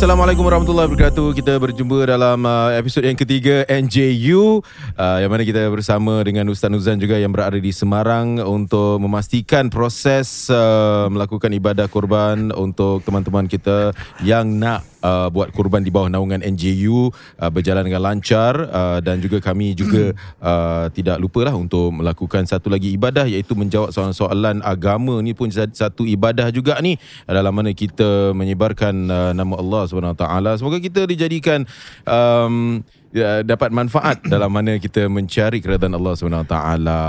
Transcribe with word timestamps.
Assalamualaikum 0.00 0.48
warahmatullahi 0.48 0.88
wabarakatuh. 0.88 1.28
Kita 1.36 1.60
berjumpa 1.60 2.08
dalam 2.08 2.40
uh, 2.48 2.72
episod 2.72 3.04
yang 3.04 3.20
ketiga 3.20 3.68
NJU 3.68 4.64
uh, 4.96 5.18
yang 5.20 5.28
mana 5.28 5.44
kita 5.44 5.68
bersama 5.68 6.24
dengan 6.24 6.48
Ustaz 6.48 6.72
Nuzan 6.72 6.96
juga 6.96 7.20
yang 7.20 7.28
berada 7.28 7.60
di 7.60 7.68
Semarang 7.68 8.40
untuk 8.40 8.96
memastikan 8.96 9.68
proses 9.68 10.48
uh, 10.48 11.04
melakukan 11.12 11.52
ibadah 11.52 11.84
korban 11.84 12.48
untuk 12.48 13.04
teman-teman 13.04 13.44
kita 13.44 13.92
yang 14.24 14.48
nak 14.56 14.88
uh, 15.04 15.28
buat 15.28 15.52
kurban 15.52 15.84
di 15.84 15.92
bawah 15.92 16.08
naungan 16.08 16.40
NJU 16.44 17.12
uh, 17.12 17.50
berjalan 17.52 17.84
dengan 17.84 18.00
lancar. 18.00 18.56
Uh, 18.72 18.98
dan 19.04 19.20
juga 19.20 19.40
kami 19.40 19.76
juga 19.76 20.16
uh, 20.40 20.88
tidak 20.92 21.20
lupalah 21.20 21.52
untuk 21.52 21.92
melakukan 21.92 22.48
satu 22.48 22.72
lagi 22.72 22.96
ibadah 22.96 23.28
iaitu 23.28 23.52
menjawab 23.52 23.92
soalan-soalan 23.92 24.64
agama 24.64 25.20
ni 25.20 25.36
pun. 25.36 25.52
Satu 25.52 26.06
ibadah 26.06 26.48
juga 26.54 26.78
ni 26.78 26.96
dalam 27.26 27.52
mana 27.52 27.74
kita 27.74 28.32
menyebarkan 28.32 28.94
uh, 29.10 29.32
nama 29.34 29.54
Allah 29.58 29.89
Subhanahu 29.90 30.14
Wa 30.14 30.20
Taala. 30.22 30.54
Semoga 30.54 30.78
kita 30.78 31.02
dijadikan 31.10 31.66
um, 32.06 32.86
ya, 33.10 33.42
dapat 33.42 33.74
manfaat 33.74 34.22
dalam 34.32 34.54
mana 34.54 34.78
kita 34.78 35.10
mencari 35.10 35.58
keredaan 35.58 35.98
Allah 35.98 36.14
Subhanahu 36.14 36.46
Wa 36.46 36.50
Taala. 36.50 37.00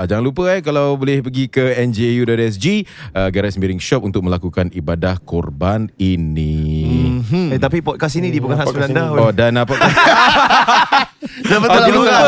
Uh, 0.00 0.04
jangan 0.08 0.24
lupa 0.24 0.48
eh 0.56 0.64
kalau 0.64 0.96
boleh 0.96 1.20
pergi 1.20 1.52
ke 1.52 1.76
nju.sg 1.84 2.66
uh, 3.12 3.28
garis 3.28 3.60
miring 3.60 3.80
shop 3.80 4.08
untuk 4.08 4.24
melakukan 4.24 4.72
ibadah 4.72 5.20
korban 5.20 5.92
ini. 6.00 7.20
Hmm. 7.20 7.52
Eh 7.52 7.60
tapi 7.60 7.84
podcast 7.84 8.16
ini 8.16 8.32
di 8.32 8.40
bukan 8.40 8.56
khas 8.56 8.72
Belanda. 8.72 9.12
Oh 9.12 9.30
dan 9.30 9.60
apa 9.60 9.76
Dah 11.22 11.58
betul 11.62 11.78
Ah, 11.78 11.86
lah 12.02 12.22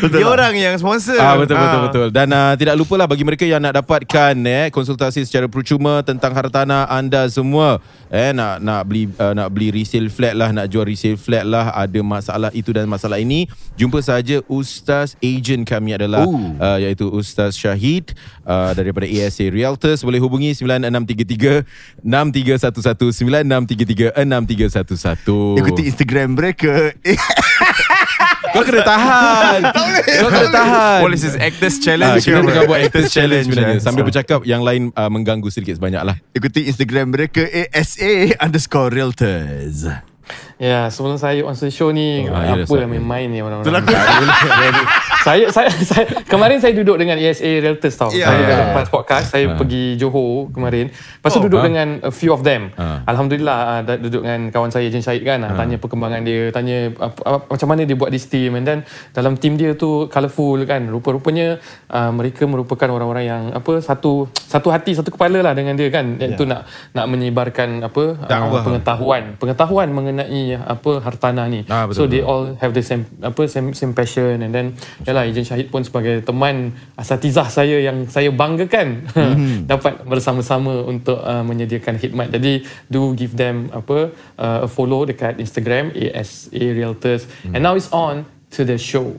betul. 0.00 0.18
Dia 0.18 0.26
orang 0.26 0.52
yang 0.56 0.74
sponsor. 0.80 1.20
Ah 1.20 1.36
betul 1.36 1.56
betul 1.56 1.78
Ah. 1.78 1.84
betul. 1.84 2.06
Dan 2.08 2.28
uh, 2.32 2.52
tidak 2.56 2.74
lupalah 2.74 3.04
bagi 3.04 3.20
mereka 3.20 3.44
yang 3.44 3.60
nak 3.60 3.76
dapatkan 3.76 4.34
eh 4.40 4.72
konsultasi 4.72 5.22
secara 5.22 5.44
percuma 5.46 6.00
tentang 6.00 6.32
hartanah 6.32 6.88
anda 6.88 7.28
semua 7.28 7.76
eh 8.08 8.32
nak 8.32 8.56
nak 8.58 8.88
beli 8.88 9.04
uh, 9.20 9.36
nak 9.36 9.52
beli 9.52 9.68
resale 9.68 10.08
flat 10.08 10.32
lah, 10.32 10.48
nak 10.48 10.64
jual 10.66 10.80
resale 10.82 11.20
flat 11.20 11.44
lah, 11.44 11.76
ada 11.76 12.00
masalah 12.00 12.48
itu 12.56 12.72
dan 12.72 12.88
masalah 12.88 13.20
ini, 13.20 13.44
jumpa 13.76 14.00
saja 14.00 14.40
ustaz 14.48 15.12
agent 15.20 15.68
kami 15.68 15.92
adalah 15.92 16.24
Ooh. 16.24 16.56
uh, 16.56 16.80
iaitu 16.80 17.04
Ustaz 17.08 17.52
Syahid 17.52 18.16
uh, 18.48 18.72
daripada 18.72 19.04
ASA 19.04 19.52
Realtors 19.52 20.00
boleh 20.00 20.16
hubungi 20.16 20.56
9633 20.56 21.68
6311 22.00 23.44
9633 23.44 24.16
6311. 24.16 25.60
Ikuti 25.60 25.82
Instagram 25.84 26.28
mereka. 26.32 26.72
Kau 28.48 28.62
kena 28.62 28.82
tahan. 28.82 29.60
Kau 30.20 30.28
kena 30.28 30.48
tahan. 30.50 30.98
What 31.02 31.12
is 31.12 31.22
this 31.22 31.36
actors 31.36 31.76
Ah, 31.78 31.84
challenge? 31.84 32.22
kita 32.22 32.38
ke 32.38 32.46
tengah 32.46 32.64
buat 32.64 32.80
actors 32.80 33.08
challenge 33.08 33.44
sebenarnya 33.46 33.76
eh. 33.76 33.82
Sambil 33.82 34.02
bercakap 34.02 34.40
Yang 34.42 34.62
lain 34.64 34.82
uh, 34.92 35.06
mengganggu 35.06 35.48
sedikit 35.48 35.76
sebanyak 35.76 36.02
lah 36.02 36.16
Ikuti 36.32 36.66
Instagram 36.66 37.12
mereka 37.12 37.44
ASA 37.44 38.34
underscore 38.38 38.90
realtors. 38.90 39.84
Ya, 40.58 40.90
sebelum 40.90 41.14
saya 41.14 41.38
on 41.40 41.54
the 41.54 41.70
show 41.70 41.88
ni 41.88 42.26
Ah, 42.26 42.42
ya, 42.52 42.52
apa 42.56 42.66
saya- 42.66 42.82
yang 42.82 42.90
main-main 42.92 43.30
ni 43.30 43.38
orang-orang. 43.38 43.78
Itulah 43.78 43.82
saya, 45.22 45.44
saya 45.48 45.70
saya 45.70 46.04
kemarin 46.24 46.58
saya 46.58 46.74
duduk 46.74 46.98
dengan 46.98 47.14
ESA 47.14 47.62
Realtors 47.62 47.94
tau. 47.94 48.10
Ya. 48.10 48.26
Saya 48.26 48.42
Ah. 48.42 48.48
dah 48.48 48.56
lepas 48.66 48.86
podcast, 48.88 49.30
saya 49.30 49.46
Ah. 49.46 49.54
pergi 49.54 49.94
Johor 49.94 50.50
kemarin. 50.50 50.90
Lepas 50.90 51.30
tu 51.30 51.38
Oh, 51.38 51.44
duduk 51.46 51.60
ah. 51.60 51.64
dengan 51.64 52.02
a 52.02 52.10
few 52.10 52.30
of 52.30 52.42
them. 52.42 52.74
Ah. 52.74 53.06
Alhamdulillah 53.06 53.58
ah, 53.70 53.80
dah 53.82 53.96
duduk 53.96 54.20
dengan 54.20 54.50
kawan 54.50 54.66
saya 54.68 54.86
Jen 54.88 54.98
Syahid 54.98 55.22
kan, 55.22 55.38
ah, 55.40 55.54
tanya 55.54 55.78
perkembangan 55.78 56.20
dia, 56.22 56.50
tanya 56.50 56.90
apa, 56.92 57.18
apa, 57.20 57.44
macam 57.48 57.68
mana 57.68 57.86
dia 57.86 57.94
buat 57.94 58.10
this 58.10 58.26
team 58.26 58.50
and 58.52 58.66
then 58.66 58.78
dalam 59.12 59.38
team 59.38 59.54
dia 59.54 59.74
tu 59.74 60.10
colourful 60.10 60.58
kan. 60.64 60.82
Rupa-rupanya 60.82 61.62
ah, 61.86 62.10
mereka 62.10 62.42
merupakan 62.44 62.88
orang-orang 62.88 63.24
yang 63.24 63.42
apa 63.52 63.78
satu 63.78 64.26
satu 64.34 64.68
hati 64.68 64.90
satu 64.92 65.10
kepala 65.10 65.38
lah 65.40 65.54
dengan 65.54 65.78
dia 65.78 65.86
kan. 65.86 66.18
Iaitu 66.18 66.42
nak 66.42 66.66
nak 66.92 67.06
menyebarkan 67.06 67.78
apa 67.80 68.18
Dakwah. 68.20 68.66
pengetahuan, 68.66 69.38
pengetahuan 69.38 69.94
mengenai 69.94 70.47
apa 70.56 71.04
hartanah 71.04 71.44
ni. 71.44 71.66
Ah, 71.66 71.84
betul, 71.84 71.98
so 71.98 72.02
they 72.06 72.24
betul. 72.24 72.32
all 72.32 72.44
have 72.56 72.72
the 72.72 72.80
same 72.80 73.04
apa 73.20 73.44
same 73.44 73.74
same 73.74 73.92
passion 73.92 74.40
and 74.40 74.54
then 74.54 74.72
yalah 75.04 75.26
Ejen 75.26 75.44
Syahid 75.44 75.68
pun 75.68 75.84
sebagai 75.84 76.24
teman 76.24 76.70
asatizah 76.94 77.50
saya 77.50 77.76
yang 77.76 78.08
saya 78.08 78.32
banggakan 78.32 79.04
Mhm. 79.12 79.66
dapat 79.72 80.00
bersama-sama 80.06 80.86
untuk 80.86 81.18
uh, 81.18 81.42
menyediakan 81.42 81.98
khidmat. 81.98 82.30
Jadi 82.30 82.64
do 82.86 83.12
give 83.12 83.34
them 83.34 83.68
apa 83.68 84.14
uh, 84.38 84.64
a 84.64 84.68
follow 84.70 85.02
dekat 85.02 85.36
Instagram 85.36 85.90
ASA 85.90 86.54
Realtors 86.72 87.26
Mhm. 87.44 87.52
and 87.52 87.60
now 87.60 87.74
it's 87.74 87.90
on 87.90 88.22
to 88.48 88.62
the 88.62 88.78
show. 88.78 89.18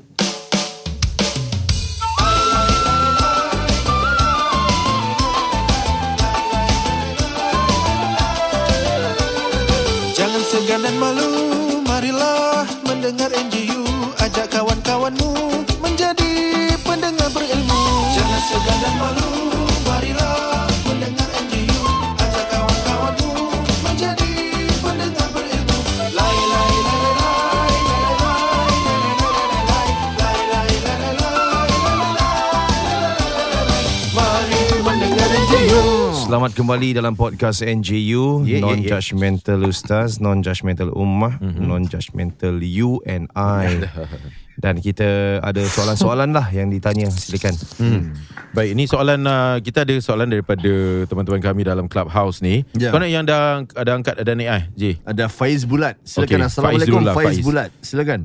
Selamat 36.30 36.54
kembali 36.54 36.94
dalam 36.94 37.18
podcast 37.18 37.66
NJU 37.66 38.46
Yeah, 38.46 38.62
yeah, 38.62 38.62
Non-judgmental 38.62 39.66
Ustaz 39.66 40.22
Non-judgmental 40.22 40.94
Ummah 40.94 41.42
Non-judgmental 41.42 42.62
You 42.62 43.02
and 43.02 43.34
I 43.34 43.90
Dan 44.62 44.78
kita 44.78 45.42
ada 45.42 45.58
soalan-soalan 45.66 46.30
lah 46.30 46.54
yang 46.54 46.70
ditanya 46.70 47.10
Silakan 47.10 47.58
hmm. 47.82 48.14
Baik 48.54 48.78
ini 48.78 48.86
soalan 48.86 49.26
uh, 49.26 49.58
Kita 49.58 49.82
ada 49.82 49.98
soalan 49.98 50.30
daripada 50.30 50.70
Teman-teman 51.10 51.42
kami 51.42 51.66
dalam 51.66 51.90
Clubhouse 51.90 52.46
ni 52.46 52.62
Ya. 52.78 52.94
Kau 52.94 53.02
nak 53.02 53.10
yang 53.10 53.26
dah 53.26 53.66
Ada 53.74 53.98
angkat 53.98 54.22
ada 54.22 54.32
naik 54.38 54.50
eh 54.54 54.64
J 54.78 54.84
Ada 55.10 55.34
Faiz 55.34 55.66
Bulat 55.66 55.98
Silakan 56.06 56.46
Okey, 56.46 56.46
Assalamualaikum 56.46 57.02
Faiz 57.10 57.18
Faiz 57.18 57.26
Faiz. 57.26 57.38
Bulat 57.42 57.70
Silakan 57.82 58.22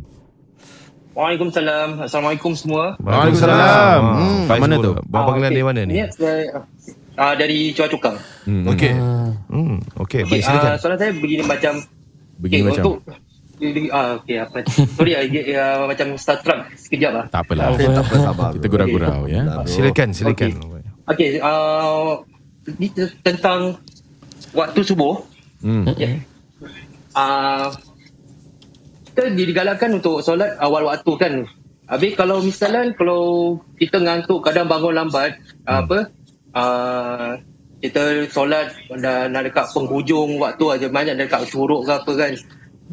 Waalaikumsalam. 1.15 2.11
Assalamualaikum 2.11 2.59
semua. 2.59 2.99
Waalaikumsalam. 2.99 4.03
Hmm, 4.03 4.19
kat 4.19 4.51
Faiz 4.51 4.61
mana 4.67 4.77
Bulat. 4.83 4.83
tu? 4.83 4.93
Bang 5.07 5.23
panggilan 5.31 5.47
okey. 5.47 5.55
dari 5.55 5.67
mana 5.71 5.81
ni? 5.87 5.95
Ni 5.95 6.03
saya 6.11 6.43
uh, 7.17 7.35
dari 7.35 7.73
Chua 7.73 7.87
Cukang. 7.87 8.17
hmm. 8.47 8.65
Okey 8.71 8.93
hmm, 8.93 9.77
Okey 10.01 10.23
Okay, 10.25 10.31
Baik 10.31 10.43
silakan 10.45 10.71
uh, 10.71 10.77
soalan 10.79 10.99
saya 10.99 11.13
begini 11.15 11.43
macam 11.47 11.73
Begini 12.39 12.61
okay, 12.61 12.69
macam 12.71 12.85
untuk 12.85 12.97
Ah, 13.95 14.19
okay, 14.19 14.43
apa? 14.43 14.67
Sorry, 14.67 15.15
uh, 15.15 15.23
uh, 15.23 15.87
macam 15.87 16.19
Star 16.19 16.43
Trek 16.43 16.75
sekejap 16.75 17.13
lah. 17.15 17.25
Tak 17.31 17.47
apalah 17.47 17.79
Eh, 17.79 17.87
tak 17.87 18.03
apa 18.03 18.17
sabar 18.19 18.51
Kita 18.51 18.67
gurau-gurau 18.67 19.31
ya 19.31 19.63
Silakan 19.65 20.11
Silakan 20.11 20.51
Okay, 21.05 21.37
uh, 21.39 22.25
ni 22.81 22.89
t- 22.89 23.13
tentang 23.21 23.77
waktu 24.57 24.81
subuh. 24.81 25.21
hmm. 25.61 25.85
Okay. 25.93 26.25
Uh, 27.13 27.69
kita 29.13 29.31
digalakkan 29.31 29.95
untuk 29.95 30.25
solat 30.25 30.59
awal 30.59 30.89
waktu 30.89 31.13
kan. 31.21 31.35
Habis 31.85 32.17
kalau 32.17 32.41
misalnya 32.41 32.91
kalau 32.97 33.23
kita 33.77 34.01
ngantuk 34.01 34.41
kadang 34.43 34.67
bangun 34.67 34.97
lambat 34.97 35.37
hmm. 35.69 35.85
apa 35.85 35.99
uh, 36.55 37.39
kita 37.85 38.25
solat 38.33 38.73
dah 38.89 39.29
nak 39.29 39.45
dekat 39.51 39.69
penghujung 39.77 40.41
waktu 40.41 40.65
aja 40.73 40.87
banyak 40.89 41.21
dekat 41.21 41.45
syuruk 41.53 41.85
ke 41.85 41.93
apa 41.93 42.13
kan. 42.17 42.33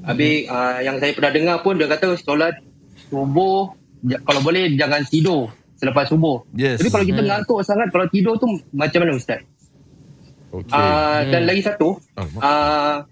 Habis 0.03 0.49
uh, 0.51 0.79
yang 0.83 0.97
saya 0.99 1.11
pernah 1.15 1.31
dengar 1.31 1.57
pun 1.63 1.79
dia 1.79 1.87
kata 1.87 2.19
solat 2.19 2.59
subuh 3.07 3.71
kalau 4.01 4.41
boleh 4.41 4.73
jangan 4.75 5.05
tidur 5.07 5.53
selepas 5.79 6.09
subuh. 6.09 6.43
Yes. 6.57 6.81
Tapi 6.81 6.89
kalau 6.91 7.05
kita 7.05 7.21
ngantuk 7.23 7.59
sangat 7.63 7.87
kalau 7.93 8.07
tidur 8.11 8.35
tu 8.35 8.47
macam 8.75 8.99
mana 9.05 9.15
ustaz? 9.15 9.41
Okay 10.51 10.75
Uh, 10.75 11.31
dan 11.31 11.47
lagi 11.47 11.63
satu 11.63 11.95
uh, 12.19 13.07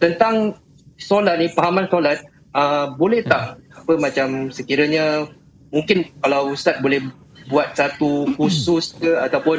tentang 0.00 0.56
solat 0.96 1.36
ni 1.36 1.52
pahaman 1.52 1.92
solat 1.92 2.24
uh, 2.56 2.96
boleh 2.96 3.20
tak 3.20 3.60
apa 3.60 3.92
macam 4.00 4.48
sekiranya 4.48 5.28
mungkin 5.68 6.08
kalau 6.24 6.56
ustaz 6.56 6.80
boleh 6.80 7.04
buat 7.50 7.74
satu 7.74 8.30
khusus 8.38 8.94
ke 8.94 9.18
ataupun 9.18 9.58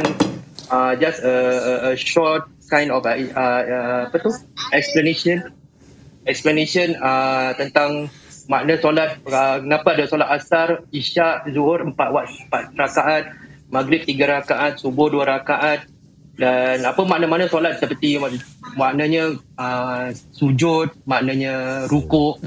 uh, 0.72 0.96
just 0.96 1.20
a, 1.22 1.36
a, 1.60 1.74
a 1.92 2.00
short 2.00 2.48
kind 2.72 2.90
of 2.90 3.04
uh, 3.04 3.14
uh, 3.14 4.08
apa 4.08 4.16
tu? 4.18 4.32
Explanation. 4.72 5.52
Explanation 6.24 6.96
uh, 6.98 7.52
tentang 7.60 8.08
makna 8.48 8.80
solat 8.80 9.20
uh, 9.28 9.60
kenapa 9.60 9.88
ada 9.96 10.06
solat 10.08 10.30
asar 10.32 10.88
isyak 10.90 11.52
zuhur 11.52 11.84
empat 11.84 12.10
waktu 12.10 12.48
empat 12.48 12.64
rakaat 12.74 13.24
maghrib 13.72 14.04
tiga 14.04 14.40
rakaat 14.40 14.82
subuh 14.82 15.08
dua 15.08 15.24
rakaat 15.24 15.88
dan 16.36 16.82
apa 16.84 17.02
makna-makna 17.06 17.46
solat 17.52 17.78
seperti 17.78 18.18
mak- 18.18 18.44
maknanya 18.74 19.36
uh, 19.60 20.10
sujud 20.34 20.90
maknanya 21.06 21.86
rukuk. 21.92 22.40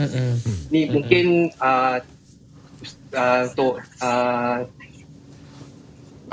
Ni 0.73 0.89
mungkin 0.91 1.53
uh, 1.63 2.01
uh, 3.15 3.43
untuk 3.49 3.79
uh, 4.03 4.67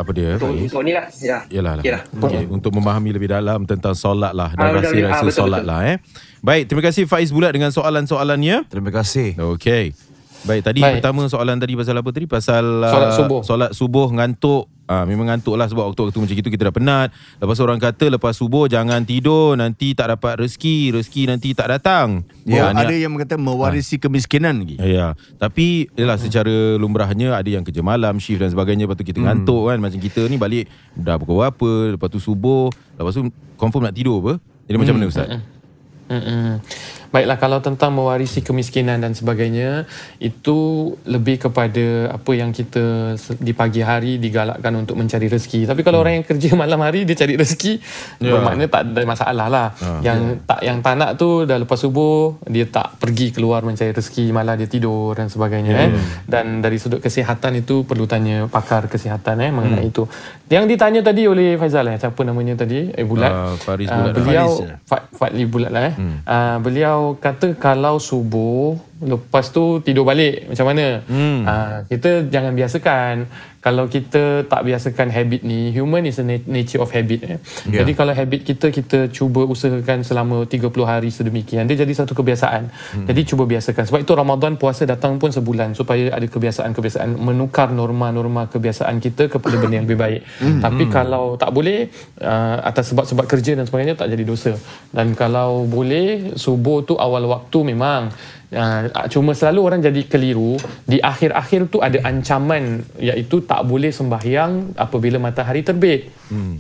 Apa 0.02 0.12
dia? 0.18 0.36
untuk, 0.42 0.52
untuk 0.58 0.82
ni 0.82 0.92
lah. 0.98 1.06
Ya. 1.22 1.46
Yalah 1.48 1.74
lah. 1.80 1.84
Okey 1.86 1.94
lah. 1.94 2.04
Okay, 2.18 2.44
untuk 2.50 2.72
memahami 2.74 3.10
lebih 3.14 3.30
dalam 3.30 3.64
tentang 3.70 3.94
solat 3.94 4.34
lah 4.34 4.52
dan 4.58 4.66
Ah, 4.68 4.82
rahsia-rahsia 4.82 5.30
ah, 5.30 5.34
solat 5.34 5.62
betul. 5.62 5.72
lah 5.72 5.80
eh. 5.88 5.98
Baik, 6.42 6.64
terima 6.74 6.84
kasih 6.90 7.06
Faiz 7.06 7.30
bulat 7.30 7.54
dengan 7.54 7.70
soalan-soalannya. 7.70 8.66
Terima 8.68 8.90
kasih. 8.90 9.38
Okey. 9.38 10.11
Baik, 10.42 10.62
tadi 10.66 10.82
Baik. 10.82 10.94
pertama 11.00 11.30
soalan 11.30 11.58
tadi 11.58 11.78
pasal 11.78 11.94
apa 11.94 12.10
tadi? 12.10 12.26
Pasal 12.26 12.66
Solat 12.82 13.08
ah, 13.08 13.14
subuh. 13.14 13.42
Solat 13.42 13.72
subuh 13.72 14.08
ngantuk. 14.10 14.66
Ah, 14.86 15.08
memang 15.08 15.24
ngantuk 15.24 15.56
lah 15.56 15.72
sebab 15.72 15.88
waktu-waktu 15.88 16.18
macam 16.18 16.36
itu 16.36 16.50
kita 16.50 16.68
dah 16.68 16.74
penat. 16.74 17.10
Lepas 17.38 17.62
orang 17.62 17.80
kata 17.80 18.12
lepas 18.12 18.34
subuh 18.34 18.68
jangan 18.68 19.06
tidur 19.06 19.56
nanti 19.56 19.94
tak 19.94 20.12
dapat 20.12 20.42
rezeki, 20.42 20.92
rezeki 20.92 21.32
nanti 21.32 21.54
tak 21.54 21.72
datang. 21.72 22.28
Ya, 22.44 22.68
Ah, 22.68 22.76
ni- 22.76 22.84
ada 22.84 22.96
yang 22.98 23.14
kata 23.16 23.38
mewarisi 23.38 23.96
kemiskinan 23.96 24.60
lagi. 24.60 24.76
Ya, 24.78 25.14
tapi 25.38 25.88
yalah 25.94 26.18
secara 26.18 26.52
lumrahnya 26.76 27.32
ada 27.32 27.48
yang 27.48 27.64
kerja 27.64 27.80
malam, 27.80 28.18
shift 28.18 28.42
dan 28.42 28.50
sebagainya 28.50 28.84
lepas 28.84 28.98
tu 28.98 29.06
kita 29.06 29.22
ngantuk 29.22 29.70
kan 29.70 29.78
macam 29.80 29.96
kita 29.96 30.26
ni 30.26 30.36
balik 30.36 30.68
dah 30.92 31.16
pukul 31.16 31.40
berapa, 31.40 31.72
lepas 31.96 32.10
tu 32.10 32.20
subuh, 32.20 32.68
lepas 32.98 33.14
tu 33.14 33.30
confirm 33.56 33.88
nak 33.88 33.96
tidur 33.96 34.20
apa? 34.20 34.34
Jadi 34.66 34.76
macam 34.76 34.94
mana 34.98 35.06
ustaz? 35.08 35.28
Mm-mm. 36.10 36.60
Baiklah 37.12 37.36
kalau 37.36 37.60
tentang 37.60 37.92
mewarisi 37.92 38.40
kemiskinan 38.40 39.00
dan 39.00 39.12
sebagainya 39.12 39.84
itu 40.18 40.58
lebih 41.04 41.44
kepada 41.44 42.08
apa 42.10 42.32
yang 42.32 42.50
kita 42.50 43.14
di 43.38 43.52
pagi 43.52 43.80
hari 43.80 44.16
digalakkan 44.16 44.72
untuk 44.74 44.96
mencari 44.96 45.28
rezeki. 45.28 45.68
Tapi 45.68 45.82
kalau 45.82 46.00
orang 46.00 46.22
yang 46.22 46.26
kerja 46.26 46.56
malam 46.62 46.80
hari 46.80 47.04
dia 47.04 47.14
cari 47.14 47.36
rezeki 47.36 47.74
Ya. 48.18 48.32
bermakna 48.32 48.66
tak 48.66 48.82
ada 48.88 49.02
masalah 49.04 49.48
lah. 49.48 49.68
yang 50.00 50.40
tak 50.42 50.62
yang 50.62 50.80
tak 50.80 50.96
nak 50.96 51.12
tu 51.16 51.44
dah 51.44 51.58
lepas 51.58 51.76
subuh 51.76 52.38
dia 52.46 52.64
tak 52.66 52.96
pergi 52.98 53.30
keluar 53.30 53.62
mencari 53.62 53.92
rezeki 53.92 54.30
malah 54.30 54.56
dia 54.56 54.66
tidur 54.66 55.12
dan 55.12 55.28
sebagainya 55.28 55.74
eh. 55.76 55.90
Dan 56.24 56.62
dari 56.62 56.78
sudut 56.78 57.00
kesihatan 57.00 57.58
itu 57.58 57.84
perlu 57.84 58.06
tanya 58.06 58.48
pakar 58.48 58.88
kesihatan 58.88 59.42
eh 59.42 59.52
mengenai 59.52 59.84
itu. 59.86 60.06
Yang 60.48 60.66
ditanya 60.70 61.02
tadi 61.02 61.26
oleh 61.26 61.56
Faizal 61.56 61.88
eh 61.88 61.98
siapa 61.98 62.22
namanya 62.22 62.56
tadi? 62.58 62.88
Eh 62.88 63.04
bulat. 63.04 63.32
Ah, 63.32 63.56
Faris 63.58 63.88
Bulat. 63.88 64.14
beliau 64.14 64.48
Faris, 64.48 64.70
ya. 64.70 64.76
Fat, 64.86 65.02
Fatli 65.12 65.44
bulat 65.46 65.72
lah 65.72 65.84
eh. 65.90 65.94
Hmm. 65.98 66.16
Uh, 66.24 66.58
beliau 66.62 67.01
kata 67.18 67.58
kalau 67.58 67.98
subuh 67.98 68.78
lepas 69.02 69.50
tu 69.50 69.82
tidur 69.82 70.06
balik 70.06 70.46
macam 70.50 70.66
mana? 70.70 71.02
Hmm. 71.10 71.42
Uh, 71.44 71.78
kita 71.90 72.30
jangan 72.30 72.54
biasakan. 72.54 73.16
Kalau 73.62 73.86
kita 73.86 74.50
tak 74.50 74.62
biasakan 74.66 75.14
habit 75.14 75.46
ni, 75.46 75.70
human 75.70 76.02
is 76.10 76.18
a 76.18 76.26
na- 76.26 76.42
nature 76.50 76.82
of 76.82 76.90
habit 76.90 77.22
eh. 77.22 77.38
Yeah. 77.70 77.86
Jadi 77.86 77.92
kalau 77.94 78.14
habit 78.18 78.42
kita 78.42 78.74
kita 78.74 79.00
cuba 79.14 79.46
usahakan 79.46 80.02
selama 80.02 80.50
30 80.50 80.66
hari 80.82 81.14
sedemikian, 81.14 81.70
dia 81.70 81.78
jadi 81.78 81.94
satu 81.94 82.18
kebiasaan. 82.18 82.74
Hmm. 82.74 83.06
Jadi 83.06 83.22
cuba 83.30 83.46
biasakan. 83.46 83.86
Sebab 83.86 84.02
itu 84.02 84.14
Ramadan 84.18 84.58
puasa 84.58 84.90
datang 84.90 85.22
pun 85.22 85.30
sebulan 85.30 85.78
supaya 85.78 86.10
ada 86.10 86.26
kebiasaan-kebiasaan 86.26 87.22
menukar 87.22 87.70
norma-norma 87.70 88.50
kebiasaan 88.50 88.98
kita 88.98 89.30
kepada 89.30 89.56
benda 89.62 89.78
yang 89.78 89.86
lebih 89.86 90.02
baik. 90.02 90.22
Hmm. 90.42 90.60
Tapi 90.66 90.84
kalau 90.90 91.38
tak 91.38 91.54
boleh 91.54 91.86
uh, 92.18 92.58
atas 92.66 92.90
sebab-sebab 92.90 93.30
kerja 93.30 93.54
dan 93.54 93.70
sebagainya 93.70 93.94
tak 93.94 94.10
jadi 94.10 94.26
dosa. 94.26 94.58
Dan 94.90 95.14
kalau 95.14 95.70
boleh 95.70 96.34
subuh 96.34 96.82
tu 96.82 96.98
awal 96.98 97.30
waktu 97.30 97.62
memang 97.62 98.10
Uh, 98.52 99.08
cuma 99.08 99.32
selalu 99.32 99.60
orang 99.64 99.80
jadi 99.80 100.04
keliru 100.12 100.60
di 100.84 101.00
akhir-akhir 101.00 101.72
tu 101.72 101.80
ada 101.80 102.04
ancaman 102.04 102.84
iaitu 103.00 103.48
tak 103.48 103.64
boleh 103.64 103.96
sembahyang 103.96 104.76
apabila 104.76 105.24
matahari 105.24 105.64
terbit. 105.64 106.12
Hmm. 106.28 106.60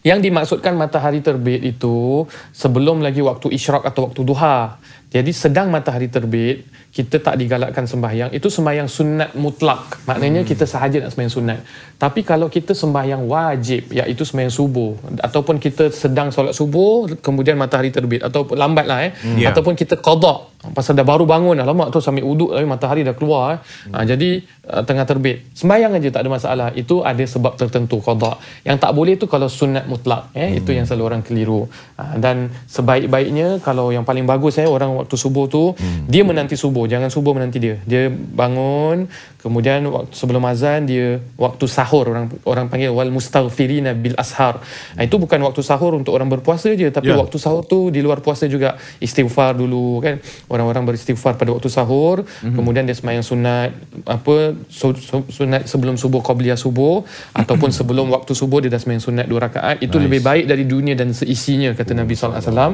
Yang 0.00 0.32
dimaksudkan 0.32 0.72
matahari 0.80 1.20
terbit 1.20 1.60
itu 1.60 2.24
sebelum 2.56 3.04
lagi 3.04 3.20
waktu 3.20 3.52
isyraq 3.52 3.84
atau 3.84 4.08
waktu 4.08 4.24
duha. 4.24 4.80
Jadi 5.12 5.28
sedang 5.36 5.68
matahari 5.68 6.08
terbit, 6.08 6.64
kita 6.96 7.20
tak 7.20 7.36
digalakkan 7.36 7.84
sembahyang. 7.84 8.32
Itu 8.32 8.48
sembahyang 8.48 8.88
sunat 8.88 9.36
mutlak. 9.36 10.08
Maknanya 10.08 10.40
hmm. 10.40 10.48
kita 10.48 10.64
sahaja 10.64 11.04
nak 11.04 11.12
sembahyang 11.12 11.34
sunat. 11.36 11.60
Tapi 12.00 12.24
kalau 12.24 12.48
kita 12.48 12.72
sembahyang 12.72 13.28
wajib, 13.28 13.92
iaitu 13.92 14.24
sembahyang 14.24 14.48
subuh. 14.48 15.20
Ataupun 15.20 15.60
kita 15.60 15.92
sedang 15.92 16.32
solat 16.32 16.56
subuh, 16.56 17.20
kemudian 17.20 17.60
matahari 17.60 17.92
terbit. 17.92 18.24
Atau 18.24 18.48
lambat 18.48 18.88
lah 18.88 19.04
eh. 19.04 19.12
Hmm. 19.12 19.36
Ya. 19.36 19.52
Ataupun 19.52 19.76
kita 19.76 20.00
qadha. 20.00 20.56
Pasal 20.66 20.98
dah 20.98 21.06
baru 21.06 21.28
bangun, 21.28 21.62
alamak 21.62 21.92
tu 21.94 22.00
sambil 22.00 22.26
uduk 22.26 22.50
tapi 22.56 22.64
matahari 22.64 23.04
dah 23.04 23.12
keluar. 23.12 23.60
Eh. 23.60 23.92
Ha, 23.92 24.02
jadi 24.08 24.40
uh, 24.72 24.82
tengah 24.82 25.04
terbit. 25.04 25.52
Sembahyang 25.52 25.92
aja 26.00 26.08
tak 26.08 26.24
ada 26.24 26.30
masalah. 26.32 26.68
Itu 26.72 27.04
ada 27.04 27.22
sebab 27.22 27.60
tertentu 27.60 28.00
qadha. 28.00 28.40
Yang 28.64 28.76
tak 28.80 28.92
boleh 28.96 29.14
tu 29.20 29.28
kalau 29.28 29.52
sunat 29.52 29.84
mutlak. 29.84 30.32
Eh. 30.32 30.58
Itu 30.58 30.72
yang 30.72 30.88
selalu 30.88 31.04
orang 31.12 31.22
keliru. 31.22 31.68
Ha, 32.00 32.16
dan 32.16 32.48
sebaik-baiknya 32.66 33.60
kalau 33.60 33.92
yang 33.92 34.02
paling 34.08 34.24
bagus 34.24 34.56
eh, 34.58 34.66
orang 34.66 34.96
waktu 34.96 35.14
subuh 35.14 35.44
tu, 35.46 35.76
hmm. 35.76 36.08
dia 36.08 36.24
menanti 36.24 36.56
subuh. 36.56 36.85
Jangan 36.86 37.10
subuh 37.10 37.34
menanti 37.36 37.58
dia. 37.58 37.76
Dia 37.84 38.08
bangun, 38.10 39.10
kemudian 39.42 39.86
waktu 39.86 40.12
sebelum 40.14 40.42
azan 40.50 40.90
dia 40.90 41.22
waktu 41.38 41.64
sahur 41.70 42.10
orang 42.10 42.26
orang 42.42 42.66
panggil 42.66 42.90
wal 42.90 43.10
mustaghfirina 43.14 43.94
bil 43.94 44.16
ashar. 44.18 44.58
Ha, 44.96 45.06
itu 45.06 45.18
bukan 45.18 45.38
waktu 45.46 45.62
sahur 45.62 45.94
untuk 45.94 46.16
orang 46.16 46.26
berpuasa 46.26 46.74
je 46.74 46.90
tapi 46.90 47.12
Ya. 47.12 47.14
waktu 47.14 47.38
sahur 47.38 47.62
tu 47.62 47.94
di 47.94 48.02
luar 48.02 48.18
puasa 48.18 48.50
juga 48.50 48.74
istighfar 48.98 49.54
dulu 49.54 50.02
kan. 50.02 50.18
Orang-orang 50.50 50.82
beristighfar 50.90 51.38
pada 51.38 51.54
waktu 51.54 51.70
sahur, 51.70 52.26
mm-hmm. 52.26 52.54
kemudian 52.58 52.82
dia 52.88 52.96
sembahyang 52.98 53.22
sunat 53.22 53.70
apa 54.06 54.54
su, 54.66 54.90
su, 54.98 55.22
sunat 55.30 55.70
sebelum 55.70 55.94
subuh 55.94 56.22
qabliyah 56.22 56.58
subuh 56.58 57.06
ataupun 57.36 57.70
sebelum 57.78 58.10
waktu 58.10 58.32
subuh 58.34 58.58
dia 58.64 58.70
dah 58.74 58.80
sembahyang 58.82 59.04
sunat 59.04 59.26
dua 59.30 59.46
rakaat. 59.46 59.78
Itu 59.78 59.98
nice. 59.98 60.04
lebih 60.10 60.20
baik 60.26 60.44
dari 60.50 60.64
dunia 60.66 60.94
dan 60.98 61.14
seisinya 61.14 61.70
kata 61.76 61.94
Nabi 61.94 62.18
sallallahu 62.18 62.40
alaihi 62.42 62.50
wasallam. 62.50 62.72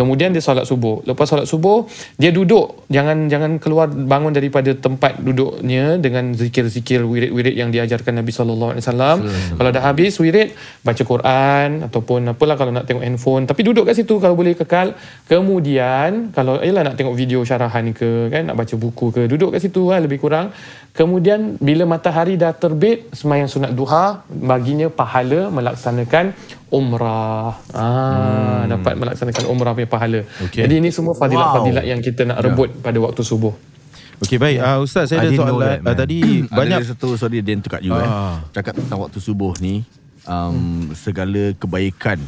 Kemudian 0.00 0.32
dia 0.32 0.40
solat 0.40 0.64
subuh. 0.64 1.04
Lepas 1.04 1.28
solat 1.28 1.46
subuh 1.48 1.84
dia 2.16 2.30
duduk 2.32 2.86
jangan 2.88 3.26
jangan 3.28 3.53
keluar 3.62 3.86
bangun 3.90 4.32
daripada 4.34 4.70
tempat 4.76 5.18
duduknya 5.18 6.00
dengan 6.00 6.32
zikir-zikir 6.34 7.00
wirid-wirid 7.02 7.54
yang 7.54 7.70
diajarkan 7.74 8.20
Nabi 8.20 8.32
sallallahu 8.34 8.70
alaihi 8.74 8.84
wasallam. 8.84 9.16
Kalau 9.58 9.70
dah 9.74 9.82
habis 9.82 10.14
wirid 10.22 10.54
baca 10.86 11.02
Quran 11.12 11.68
ataupun 11.88 12.20
apalah 12.32 12.56
kalau 12.60 12.72
nak 12.76 12.84
tengok 12.88 13.04
handphone 13.06 13.44
tapi 13.50 13.60
duduk 13.66 13.84
kat 13.88 13.96
situ 13.98 14.16
kalau 14.22 14.34
boleh 14.38 14.54
kekal. 14.54 14.94
Kemudian 15.30 16.34
kalau 16.36 16.60
ialah 16.60 16.82
nak 16.88 16.96
tengok 16.98 17.14
video 17.18 17.40
syarahan 17.42 17.90
ke 17.90 18.32
kan 18.32 18.42
nak 18.48 18.56
baca 18.60 18.74
buku 18.74 19.06
ke 19.16 19.22
duduk 19.30 19.54
kat 19.54 19.60
situ 19.64 19.82
lah 19.90 20.00
lebih 20.02 20.18
kurang. 20.24 20.54
Kemudian 20.94 21.58
bila 21.58 21.84
matahari 21.90 22.38
dah 22.38 22.54
terbit 22.54 23.10
sembahyang 23.10 23.50
sunat 23.50 23.72
duha 23.74 24.22
baginya 24.30 24.86
pahala 24.86 25.50
melaksanakan 25.50 26.30
umrah. 26.72 27.60
Ah 27.72 28.64
hmm. 28.64 28.72
dapat 28.76 28.92
melaksanakan 28.96 29.44
umrah 29.48 29.72
punya 29.76 29.88
pahala. 29.88 30.20
Okey. 30.48 30.64
Jadi 30.64 30.74
ini 30.80 30.88
semua 30.92 31.12
fadilat-fadilat 31.16 31.84
yang 31.84 32.00
kita 32.00 32.28
nak 32.28 32.40
rebut 32.44 32.72
pada 32.80 32.98
waktu 33.00 33.20
subuh. 33.24 33.52
Okey 34.22 34.38
baik, 34.38 34.62
uh, 34.62 34.78
ustaz 34.78 35.10
saya 35.10 35.26
I 35.26 35.34
ada 35.34 35.36
soalan 35.36 35.58
that, 35.58 35.78
uh, 35.82 35.84
man. 35.90 35.96
tadi 35.98 36.18
Banyak 36.46 36.54
banyak 36.54 36.78
satu 36.86 37.08
sorry 37.18 37.42
dia 37.42 37.58
cut 37.58 37.82
you 37.82 37.90
eh. 37.92 38.06
Ah. 38.06 38.38
Cakap 38.54 38.78
tentang 38.78 39.02
waktu 39.02 39.18
subuh 39.18 39.58
ni 39.58 39.82
um, 40.24 40.94
segala 40.94 41.50
kebaikan 41.58 42.22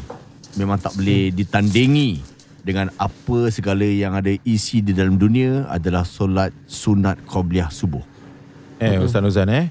memang 0.58 0.82
tak 0.82 0.98
boleh 0.98 1.30
ditandingi 1.30 2.20
dengan 2.66 2.90
apa 2.98 3.46
segala 3.54 3.86
yang 3.86 4.18
ada 4.18 4.34
isi 4.42 4.82
di 4.82 4.90
dalam 4.90 5.14
dunia 5.14 5.70
adalah 5.70 6.02
solat 6.02 6.50
sunat 6.66 7.22
qabliyah 7.22 7.70
subuh. 7.70 8.02
eh 8.82 8.98
ustaz 8.98 9.22
Nuzan 9.22 9.48
eh. 9.48 9.70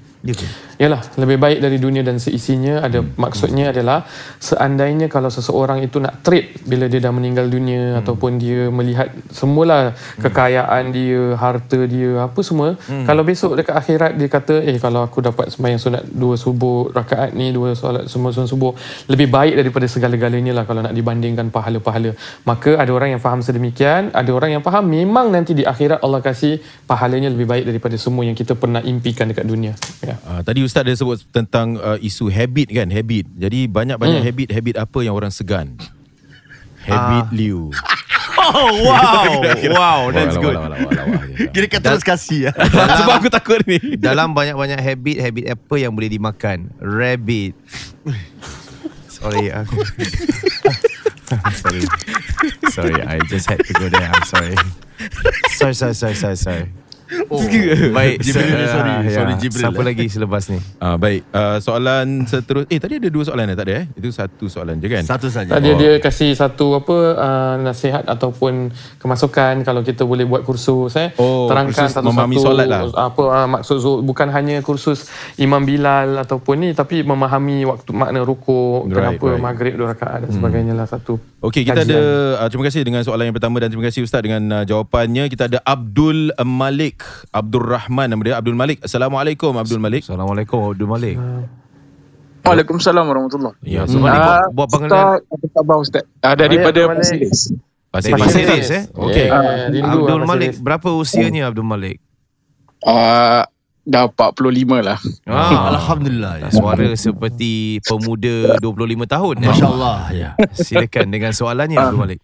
Yalah, 0.76 1.00
lebih 1.16 1.40
baik 1.40 1.58
dari 1.64 1.80
dunia 1.80 2.04
dan 2.04 2.20
seisinya 2.20 2.84
ada 2.84 3.00
hmm. 3.00 3.16
maksudnya 3.16 3.72
adalah 3.72 4.04
seandainya 4.36 5.08
kalau 5.08 5.32
seseorang 5.32 5.80
itu 5.80 5.96
nak 6.04 6.20
trade 6.20 6.52
bila 6.68 6.84
dia 6.84 7.00
dah 7.00 7.12
meninggal 7.16 7.48
dunia 7.48 7.96
hmm. 7.96 8.00
ataupun 8.04 8.36
dia 8.36 8.68
melihat 8.68 9.08
semula 9.32 9.96
hmm. 9.96 10.20
kekayaan 10.20 10.84
dia, 10.92 11.22
harta 11.40 11.80
dia, 11.88 12.28
apa 12.28 12.40
semua, 12.44 12.76
hmm. 12.76 13.08
kalau 13.08 13.22
besok 13.24 13.56
dekat 13.56 13.72
akhirat 13.72 14.12
dia 14.20 14.28
kata, 14.28 14.60
eh 14.68 14.76
kalau 14.76 15.00
aku 15.08 15.24
dapat 15.24 15.48
sembahyang 15.48 15.80
sunat 15.80 16.02
dua 16.12 16.36
subuh 16.36 16.92
rakaat 16.92 17.32
ni, 17.32 17.56
dua 17.56 17.72
solat 17.72 18.04
semua 18.12 18.36
sunat 18.36 18.52
subuh, 18.52 18.76
lebih 19.08 19.32
baik 19.32 19.56
daripada 19.56 19.88
segala-galanya 19.88 20.52
lah 20.60 20.64
kalau 20.68 20.84
nak 20.84 20.92
dibandingkan 20.92 21.48
pahala-pahala. 21.48 22.12
Maka 22.44 22.76
ada 22.76 22.92
orang 22.92 23.16
yang 23.16 23.22
faham 23.24 23.40
sedemikian, 23.40 24.12
ada 24.12 24.28
orang 24.28 24.60
yang 24.60 24.62
faham 24.66 24.84
memang 24.84 25.32
nanti 25.32 25.56
di 25.56 25.64
akhirat 25.64 26.04
Allah 26.04 26.20
kasih 26.20 26.60
pahalanya 26.84 27.32
lebih 27.32 27.48
baik 27.48 27.64
daripada 27.64 27.96
semua 27.96 28.28
yang 28.28 28.36
kita 28.36 28.52
pernah 28.52 28.84
impikan 28.84 29.32
dekat 29.32 29.48
dunia. 29.48 29.72
Ya. 30.04 30.15
Uh, 30.24 30.40
tadi 30.40 30.62
ustaz 30.62 30.86
ada 30.86 30.94
sebut 30.94 31.20
tentang 31.28 31.76
uh, 31.76 31.98
isu 31.98 32.30
habit 32.30 32.70
kan, 32.70 32.88
habit. 32.88 33.26
Jadi 33.34 33.66
banyak-banyak 33.66 34.20
Hmm. 34.22 34.28
habit, 34.28 34.48
habit 34.50 34.74
apa 34.78 34.98
yang 35.02 35.12
orang 35.12 35.28
segan? 35.28 35.76
Habit 36.82 37.34
liu. 37.34 37.68
Oh 38.36 38.68
wow. 38.86 39.42
wow, 39.74 40.00
that's 40.14 40.38
good. 40.38 40.54
walah, 40.54 40.78
walah, 40.78 40.86
walah, 40.86 41.04
walah. 41.08 41.50
Kira 41.50 41.66
kata 41.66 41.98
terus 41.98 42.06
kasih 42.06 42.46
ya. 42.46 42.52
Sebab 43.02 43.18
aku 43.18 43.26
takut 43.26 43.58
ni. 43.66 43.98
Dalam 43.98 44.30
banyak-banyak 44.30 44.78
habit, 44.78 45.16
habit 45.18 45.44
apa 45.50 45.74
yang 45.74 45.90
boleh 45.90 46.06
dimakan? 46.06 46.70
Rabbit. 46.78 47.58
Sorry, 49.10 49.50
aku. 49.50 49.82
sorry. 51.58 51.82
Sorry, 52.70 52.96
I 53.02 53.18
just 53.26 53.50
had 53.50 53.58
to 53.66 53.72
go 53.74 53.90
there. 53.90 54.06
I'm 54.06 54.22
sorry. 54.22 54.54
Sorry, 55.58 55.74
sorry, 55.74 55.96
sorry, 55.96 56.14
sorry, 56.14 56.38
sorry. 56.38 56.64
Oh, 57.30 57.38
Baik, 57.94 58.18
Jibril, 58.18 58.66
sorry. 58.66 58.92
ya. 59.06 59.14
Sorry, 59.14 59.34
Jibril. 59.38 59.62
Siapa 59.62 59.80
eh. 59.80 59.86
lagi 59.86 60.04
selepas 60.10 60.42
ni? 60.50 60.58
Ah 60.82 60.98
baik. 60.98 61.22
Uh, 61.30 61.58
soalan 61.62 62.26
seterus 62.26 62.66
eh 62.66 62.78
tadi 62.82 62.98
ada 62.98 63.08
dua 63.08 63.22
soalan 63.22 63.46
eh 63.46 63.56
tak 63.56 63.66
ada 63.70 63.74
eh? 63.82 63.84
Itu 63.94 64.08
satu 64.10 64.50
soalan 64.50 64.82
je 64.82 64.88
kan? 64.90 65.02
Satu 65.06 65.30
saja. 65.30 65.54
Tadi 65.54 65.70
dia 65.78 66.02
kasih 66.02 66.34
satu 66.34 66.82
apa 66.82 66.96
uh, 67.14 67.54
nasihat 67.62 68.02
ataupun 68.06 68.74
kemasukan 68.98 69.62
kalau 69.62 69.86
kita 69.86 70.02
boleh 70.02 70.26
buat 70.26 70.42
kursus 70.42 70.98
eh 70.98 71.14
Oh, 71.16 71.46
terangkan 71.46 71.72
kursus 71.72 71.94
satu-satu 71.94 72.10
memahami 72.10 72.36
solat 72.36 72.66
lah. 72.66 72.82
apa 72.90 73.22
uh, 73.22 73.48
maksud 73.48 73.76
zuhur 73.78 74.00
bukan 74.02 74.28
hanya 74.30 74.58
kursus 74.60 75.06
Imam 75.38 75.62
Bilal 75.62 76.18
ataupun 76.18 76.54
ni 76.58 76.68
tapi 76.74 77.06
memahami 77.06 77.62
waktu 77.64 77.90
makna 77.94 78.22
rukuk 78.22 78.86
Right, 78.86 78.94
kenapa 79.18 79.26
right. 79.30 79.42
maghrib 79.42 79.72
dua 79.76 79.92
rakaat 79.92 80.26
dan 80.26 80.30
sebagainya 80.32 80.72
lah 80.72 80.86
satu. 80.86 81.18
Okey, 81.42 81.62
kita 81.62 81.84
kajian. 81.84 81.94
ada 81.94 82.02
uh, 82.42 82.48
terima 82.48 82.64
kasih 82.66 82.82
dengan 82.82 83.02
soalan 83.02 83.28
yang 83.28 83.36
pertama 83.36 83.56
dan 83.60 83.68
terima 83.68 83.84
kasih 83.86 84.02
ustaz 84.02 84.20
dengan 84.20 84.42
uh, 84.50 84.64
jawapannya. 84.64 85.28
Kita 85.28 85.46
ada 85.46 85.58
Abdul 85.62 86.32
Malik, 86.42 86.95
Abdul 87.30 87.64
Rahman 87.64 88.06
nama 88.08 88.22
dia 88.22 88.34
Abdul 88.36 88.54
Malik. 88.54 88.82
Assalamualaikum 88.82 89.52
Abdul 89.54 89.80
Malik. 89.80 90.02
Assalamualaikum 90.04 90.58
Abdul 90.72 90.88
Malik. 90.88 91.16
Waalaikumsalam 92.46 93.04
warahmatullahi 93.10 93.58
Ya, 93.66 93.90
so 93.90 93.98
Malik 93.98 94.22
buat, 94.22 94.38
Ah, 94.38 94.46
buat 94.54 94.68
panggilan 94.70 94.94
Ustaz, 94.94 95.34
apa 95.34 95.46
khabar 95.50 95.76
Ustaz? 95.82 96.04
Ah, 96.22 96.34
daripada 96.38 96.80
Pasir 96.86 97.18
Malik. 97.18 97.26
Ris. 97.26 97.40
Pasir 97.90 98.44
Ris. 98.46 98.68
Eh. 98.70 98.82
Okey. 98.94 99.26
Yeah, 99.26 99.66
rindu 99.74 99.98
Abdul 100.06 100.22
Malik, 100.24 100.52
berapa 100.62 100.88
usianya 100.94 101.50
Abdul 101.50 101.66
Malik? 101.66 101.98
Ah, 102.86 103.50
dah 103.82 104.06
45 104.06 104.78
lah. 104.78 104.98
Ah, 105.26 105.74
Alhamdulillah. 105.74 106.46
Ya. 106.46 106.48
Suara 106.54 106.86
seperti 106.94 107.82
pemuda 107.82 108.62
25 108.62 109.10
tahun. 109.10 109.34
ya. 109.42 109.48
Masya 109.50 109.66
Allah. 109.66 109.98
Ya. 110.14 110.30
Silakan 110.54 111.10
dengan 111.10 111.34
soalannya 111.34 111.82
Abdul 111.82 111.98
Malik. 111.98 112.20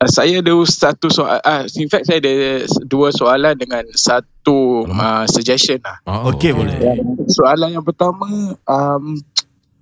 Ah, 0.00 0.08
saya 0.08 0.40
ada 0.40 0.56
satu 0.64 1.12
soal, 1.12 1.44
ah, 1.44 1.68
in 1.76 1.84
fact 1.92 2.08
saya 2.08 2.24
ada 2.24 2.64
dua 2.88 3.12
soalan 3.12 3.52
dengan 3.52 3.84
satu 3.92 4.88
ah, 4.96 5.28
suggestion 5.28 5.76
lah. 5.84 6.00
Oh, 6.08 6.32
Okey, 6.32 6.56
boleh. 6.56 6.72
Soalan 7.28 7.76
yang 7.76 7.84
pertama, 7.84 8.56
um, 8.64 9.20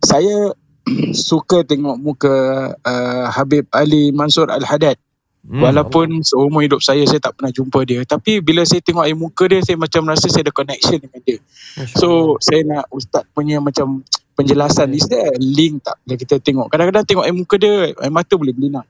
saya 0.02 0.58
suka 1.14 1.62
tengok 1.62 1.96
muka 2.02 2.34
uh, 2.82 3.26
Habib 3.30 3.70
Ali 3.70 4.10
Mansur 4.10 4.50
Al-Haddad. 4.50 4.98
Hmm. 5.46 5.62
Walaupun 5.62 6.26
seumur 6.26 6.66
hidup 6.66 6.82
saya 6.82 7.06
saya 7.06 7.22
tak 7.22 7.38
pernah 7.38 7.54
jumpa 7.54 7.86
dia 7.86 8.02
tapi 8.02 8.42
bila 8.42 8.66
saya 8.66 8.82
tengok 8.84 9.06
air 9.06 9.16
muka 9.16 9.46
dia 9.46 9.62
saya 9.62 9.78
macam 9.78 10.04
rasa 10.10 10.26
saya 10.28 10.44
ada 10.44 10.52
connection 10.52 10.98
dengan 10.98 11.22
dia. 11.24 11.38
Masya 11.78 11.94
So 11.94 12.36
saya 12.42 12.66
nak 12.66 12.90
ustaz 12.90 13.22
punya 13.32 13.62
macam 13.62 14.02
penjelasan 14.34 14.92
is 14.98 15.06
there 15.06 15.30
link 15.38 15.80
tak 15.86 15.94
bila 16.04 16.14
kita 16.18 16.42
tengok. 16.42 16.66
Kadang-kadang 16.68 17.06
tengok 17.06 17.24
air 17.24 17.36
muka 17.38 17.54
dia 17.54 17.94
air 17.96 18.12
mata 18.12 18.34
boleh 18.34 18.50
berlinang. 18.50 18.84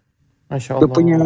Masya 0.49 0.81
Dia 0.81 0.89
punya 0.89 1.21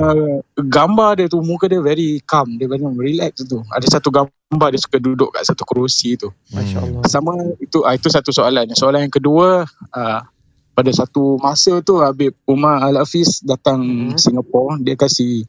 gambar 0.59 1.23
dia 1.23 1.27
tu 1.31 1.39
muka 1.47 1.71
dia 1.71 1.79
very 1.79 2.19
calm, 2.27 2.59
dia 2.59 2.67
macam 2.67 2.99
relax 2.99 3.47
tu. 3.47 3.63
Ada 3.71 3.99
satu 3.99 4.11
gambar 4.11 4.69
dia 4.75 4.81
suka 4.83 4.99
duduk 4.99 5.31
kat 5.31 5.47
satu 5.47 5.63
kerusi 5.63 6.19
tu. 6.19 6.35
Masya 6.51 6.79
Allah. 6.83 7.03
Sama 7.07 7.33
itu 7.63 7.87
ah, 7.87 7.95
itu 7.95 8.11
satu 8.11 8.35
soalan. 8.35 8.67
Soalan 8.75 9.07
yang 9.07 9.15
kedua 9.15 9.63
ah, 9.95 10.27
pada 10.75 10.91
satu 10.91 11.39
masa 11.39 11.79
tu 11.87 12.03
Habib 12.03 12.35
Umar 12.51 12.83
Al-Hafiz 12.83 13.47
datang 13.47 14.13
Mhm. 14.13 14.19
Singapura, 14.19 14.81
dia 14.83 14.99
kasih 14.99 15.47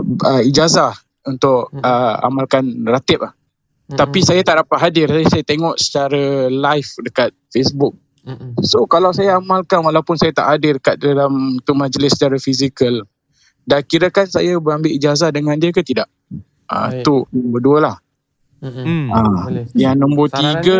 uh, 0.00 0.42
ijazah 0.42 0.96
untuk 1.28 1.68
uh, 1.76 2.14
amalkan 2.24 2.64
ratib 2.88 3.22
lah. 3.22 3.32
Mm-mm. 3.36 3.98
Tapi 3.98 4.18
saya 4.22 4.40
tak 4.40 4.64
dapat 4.64 4.78
hadir, 4.80 5.06
saya, 5.10 5.26
saya 5.28 5.44
tengok 5.44 5.74
secara 5.76 6.48
live 6.48 6.90
dekat 7.04 7.30
Facebook. 7.52 7.94
Mm-mm. 8.20 8.60
So 8.62 8.84
kalau 8.84 9.10
saya 9.10 9.40
amalkan 9.40 9.80
walaupun 9.80 10.20
saya 10.20 10.30
tak 10.30 10.46
hadir 10.46 10.76
kat 10.76 11.00
dalam 11.00 11.56
tu 11.64 11.72
majlis 11.72 12.12
secara 12.12 12.36
fizikal, 12.36 13.04
dah 13.64 13.80
kirakan 13.80 14.28
saya 14.28 14.60
berambil 14.60 14.92
ijazah 14.92 15.32
dengan 15.32 15.56
dia 15.56 15.72
ke 15.72 15.80
tidak? 15.80 16.08
Ah 16.68 16.92
Baik. 16.92 17.02
tu 17.02 17.24
berdua 17.32 17.78
lah. 17.80 17.96
Mm-mm. 18.60 18.84
Hmm. 18.84 19.06
Ah, 19.08 19.48
Boleh. 19.48 19.64
yang 19.72 19.96
nombor 19.96 20.28
Saranan 20.28 20.60
tiga, 20.60 20.76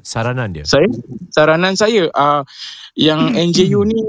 Saranan 0.00 0.48
dia. 0.48 0.64
saya 0.64 0.88
saranan 1.28 1.74
saya 1.76 2.08
uh, 2.08 2.40
yang 2.96 3.20
NJU 3.52 3.84
ni 3.84 4.00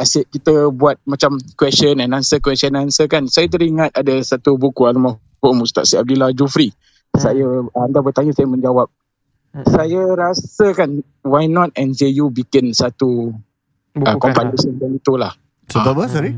asyik 0.00 0.32
kita 0.32 0.72
buat 0.72 0.96
macam 1.04 1.36
question 1.60 2.00
and 2.00 2.16
answer 2.16 2.40
question 2.40 2.72
and 2.72 2.88
answer 2.88 3.04
kan 3.04 3.28
saya 3.28 3.52
teringat 3.52 3.92
ada 3.92 4.16
satu 4.24 4.56
buku 4.56 4.88
almarhum 4.88 5.20
Ustaz 5.60 5.92
Syed 5.92 6.00
Abdillah 6.02 6.32
Jufri 6.32 6.72
Hmm. 7.12 7.20
saya 7.20 7.44
anda 7.76 8.00
bertanya 8.00 8.32
saya 8.32 8.48
menjawab. 8.48 8.88
Saya 9.52 10.00
rasa 10.16 10.72
kan 10.72 10.90
why 11.20 11.44
not 11.44 11.70
NJU 11.76 12.32
bikin 12.32 12.72
satu 12.72 13.30
uh, 13.30 14.00
Buku 14.00 14.16
compilation 14.18 14.72
macam 14.80 14.90
itulah 14.96 15.32
Contoh 15.68 15.92
apa, 15.92 16.04
sorry? 16.08 16.32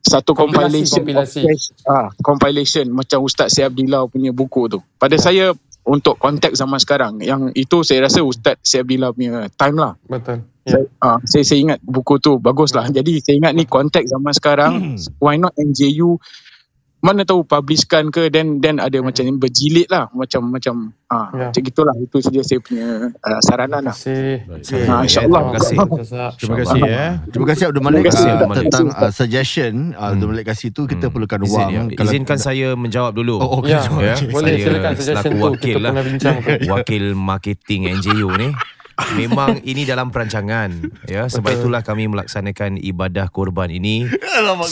satu 0.00 0.38
Kompilasi, 0.38 0.86
compilation 0.86 1.02
kompilasi. 1.02 1.40
of 1.42 1.46
cash, 1.50 1.64
ah 1.84 2.06
compilation 2.22 2.86
macam 2.94 3.18
Ustaz 3.26 3.50
Syed 3.50 3.74
Abdillah 3.74 4.06
punya 4.06 4.30
buku 4.30 4.70
tu 4.70 4.78
pada 4.96 5.18
saya 5.18 5.50
untuk 5.82 6.18
konteks 6.18 6.54
zaman 6.58 6.78
sekarang 6.78 7.18
yang 7.18 7.50
itu 7.58 7.82
saya 7.82 8.06
rasa 8.06 8.22
Ustaz 8.22 8.62
Syed 8.62 8.86
Abdillah 8.86 9.10
punya 9.10 9.50
time 9.58 9.76
lah 9.76 9.98
Betul. 10.06 10.46
Ya. 10.66 10.78
saya, 10.78 10.84
uh, 10.98 11.18
saya, 11.22 11.42
saya 11.46 11.58
ingat 11.62 11.78
buku 11.78 12.18
tu 12.18 12.42
bagus 12.42 12.74
lah. 12.74 12.90
Jadi 12.90 13.22
saya 13.22 13.38
ingat 13.38 13.54
ni 13.54 13.70
konteks 13.70 14.10
zaman 14.10 14.34
sekarang. 14.34 14.98
why 15.22 15.38
not 15.38 15.54
NJU 15.54 16.18
mana 17.06 17.22
tahu 17.22 17.40
publishkan 17.42 18.10
ke 18.10 18.26
dan 18.26 18.58
dan 18.58 18.76
ada 18.76 18.98
macam 18.98 19.22
ni 19.22 19.30
berjilid 19.32 19.86
lah 19.86 20.10
macam 20.10 20.42
macam 20.44 20.74
ah 21.06 21.30
Ya. 21.30 21.46
macam 21.48 21.62
gitulah 21.62 21.94
itu 21.96 22.18
saja 22.18 22.40
saya 22.42 22.58
punya 22.58 22.86
uh, 23.14 23.40
saranan 23.40 23.78
Terima 23.78 23.86
lah. 23.86 23.94
kasih. 23.94 24.82
Ha, 24.82 24.94
InsyaAllah. 25.00 25.40
Terima 25.40 25.54
kasih. 25.54 25.76
Terima 26.34 26.56
kasih 26.58 26.80
ya. 26.82 27.04
Terima 27.24 27.46
kasih 27.46 27.64
Abdul 27.64 27.78
Malik 27.80 28.00
Terima 28.00 28.10
kasih, 28.10 28.30
uh, 28.32 28.56
tentang 28.58 28.84
uh, 28.90 29.12
suggestion 29.12 29.74
uh, 29.92 30.10
Abdul 30.10 30.28
Malik 30.28 30.46
kasih 30.48 30.68
tu 30.70 30.82
kita 30.84 31.06
Hmm. 31.06 31.14
perlukan 31.14 31.38
Izin, 31.40 31.54
wang. 31.54 31.70
ya. 31.70 31.82
Kalau- 31.94 32.10
Izinkan 32.10 32.38
saya 32.40 32.68
menjawab 32.74 33.12
dulu. 33.12 33.38
Oh, 33.38 33.62
okey. 33.62 33.70
Ya, 33.70 33.86
Ya, 33.86 34.14
boleh 34.26 34.50
saya 34.50 34.66
silakan 34.66 34.92
suggestion 34.92 35.30
tu 35.30 35.38
wakil 35.46 35.62
kita 35.62 35.78
lah. 35.78 35.90
pernah 35.92 36.04
bincang. 36.04 36.36
Wakil 36.72 37.04
marketing 37.14 37.80
NJU 37.94 38.28
ni. 38.34 38.48
Memang 39.20 39.60
ini 39.60 39.84
dalam 39.84 40.08
perancangan 40.08 40.72
ya 41.04 41.28
sebab 41.28 41.52
Betul. 41.52 41.60
itulah 41.68 41.82
kami 41.84 42.08
melaksanakan 42.08 42.80
ibadah 42.80 43.28
korban 43.28 43.68
ini 43.68 44.08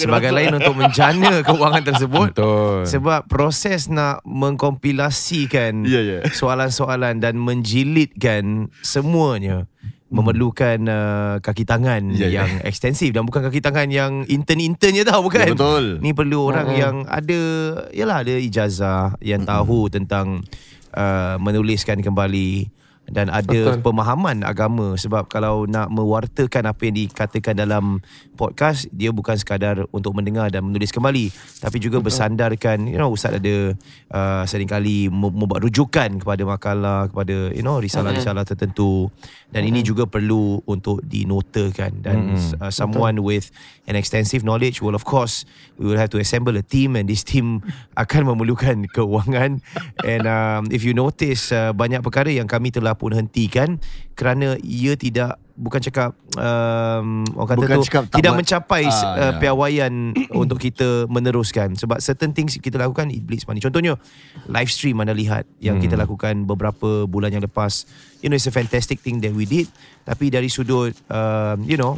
sebagai 0.01 0.33
lain 0.33 0.57
untuk 0.57 0.81
menjana 0.81 1.41
keuangan 1.49 1.85
tersebut 1.85 2.33
Betul. 2.33 2.89
sebab 2.89 3.29
proses 3.29 3.93
nak 3.93 4.25
mengkompilasikan 4.25 5.85
Ya, 5.85 6.01
ya. 6.01 6.19
soalan-soalan 6.33 7.21
dan 7.21 7.37
menjilidkan 7.37 8.73
semuanya 8.81 9.69
memerlukan 10.15 10.79
uh, 10.87 11.35
kaki 11.43 11.67
tangan 11.67 12.15
Ya, 12.15 12.31
ya. 12.31 12.47
yang 12.47 12.63
ekstensif 12.63 13.11
dan 13.11 13.27
bukan 13.27 13.43
kaki 13.45 13.59
tangan 13.59 13.91
yang 13.91 14.23
intern-internnya 14.31 15.03
tau 15.03 15.27
bukan. 15.27 15.43
Ya, 15.43 15.53
betul. 15.53 15.85
Ni 15.99 16.15
perlu 16.15 16.55
orang 16.55 16.71
Mm-mm. 16.71 16.81
yang 16.81 16.95
ada 17.11 17.41
yalah 17.91 18.23
ada 18.23 18.35
ijazah 18.39 19.19
yang 19.19 19.43
tahu 19.43 19.91
tentang 19.91 20.47
uh, 20.95 21.35
menuliskan 21.43 21.99
kembali 21.99 22.71
dan 23.09 23.29
ada 23.29 23.77
Betul. 23.77 23.85
pemahaman 23.85 24.47
agama. 24.47 24.97
Sebab 24.97 25.29
kalau 25.29 25.69
nak 25.69 25.93
mewartakan 25.93 26.73
apa 26.73 26.89
yang 26.89 26.97
dikatakan 27.05 27.55
dalam 27.57 28.01
podcast 28.35 28.89
dia 28.91 29.13
bukan 29.13 29.37
sekadar 29.37 29.85
untuk 29.93 30.17
mendengar 30.17 30.49
dan 30.49 30.65
menulis 30.65 30.89
kembali. 30.89 31.29
Tapi 31.61 31.77
juga 31.81 32.01
bersandarkan 32.01 32.89
you 32.89 32.97
know 32.97 33.13
ustaz 33.13 33.37
ada 33.37 33.77
uh, 34.13 34.43
seringkali 34.49 35.13
mem- 35.13 35.37
membuat 35.37 35.65
rujukan 35.69 36.21
kepada 36.21 36.43
makalah 36.49 37.01
kepada 37.13 37.53
you 37.53 37.65
know 37.65 37.77
risalah-risalah 37.77 38.49
tertentu. 38.49 39.13
Dan 39.53 39.69
ini 39.69 39.87
juga 39.87 40.09
perlu 40.09 40.65
untuk 40.65 41.05
dinotakan. 41.05 42.01
Dan 42.01 42.35
uh, 42.59 42.73
someone 42.73 43.21
with 43.21 43.53
an 43.85 43.95
extensive 43.95 44.41
knowledge 44.43 44.81
well 44.81 44.97
of 44.97 45.05
course 45.05 45.45
we 45.77 45.85
will 45.85 46.01
have 46.01 46.09
to 46.09 46.17
assemble 46.17 46.57
a 46.57 46.65
team 46.65 46.97
and 46.97 47.09
this 47.09 47.21
team 47.21 47.61
akan 48.03 48.33
memerlukan 48.33 48.89
keuangan 48.91 49.61
and 50.03 50.25
um, 50.25 50.65
if 50.73 50.83
you 50.83 50.97
notice 50.97 51.53
uh, 51.53 51.71
banyak 51.77 52.01
perkara 52.01 52.33
yang 52.33 52.49
kami 52.49 52.73
telah 52.73 52.94
pun 52.95 53.13
hentikan 53.13 53.77
kerana 54.13 54.55
ia 54.59 54.95
tidak 54.95 55.37
bukan 55.55 55.79
cakap 55.79 56.11
um, 56.35 57.23
orang 57.39 57.47
kata 57.49 57.59
Bukan 57.63 57.77
tu 57.79 57.87
cakap 57.87 58.03
tidak 58.11 58.27
buat- 58.27 58.39
mencapai 58.43 58.83
Ah, 58.85 58.91
uh, 58.91 59.05
ya. 59.15 59.39
piawaian 59.39 59.95
untuk 60.43 60.59
kita 60.59 61.07
meneruskan. 61.07 61.79
Sebab 61.79 61.99
certain 61.99 62.35
things 62.35 62.59
kita 62.59 62.75
lakukan 62.75 63.07
it 63.09 63.23
bleeds 63.23 63.47
money. 63.47 63.59
Contohnya 63.59 63.95
live 64.47 64.67
stream 64.67 64.99
anda 64.99 65.13
lihat 65.13 65.47
yang 65.59 65.79
kita 65.79 65.95
lakukan 65.95 66.43
beberapa 66.43 67.07
bulan 67.07 67.31
yang 67.31 67.43
lepas. 67.43 67.87
You 68.19 68.29
know 68.29 68.37
it's 68.37 68.47
a 68.47 68.53
fantastic 68.53 68.99
thing 68.99 69.23
that 69.23 69.31
we 69.31 69.47
did. 69.47 69.71
Tapi 70.03 70.27
dari 70.27 70.51
sudut 70.51 70.91
um, 71.07 71.63
you 71.63 71.79
know 71.79 71.95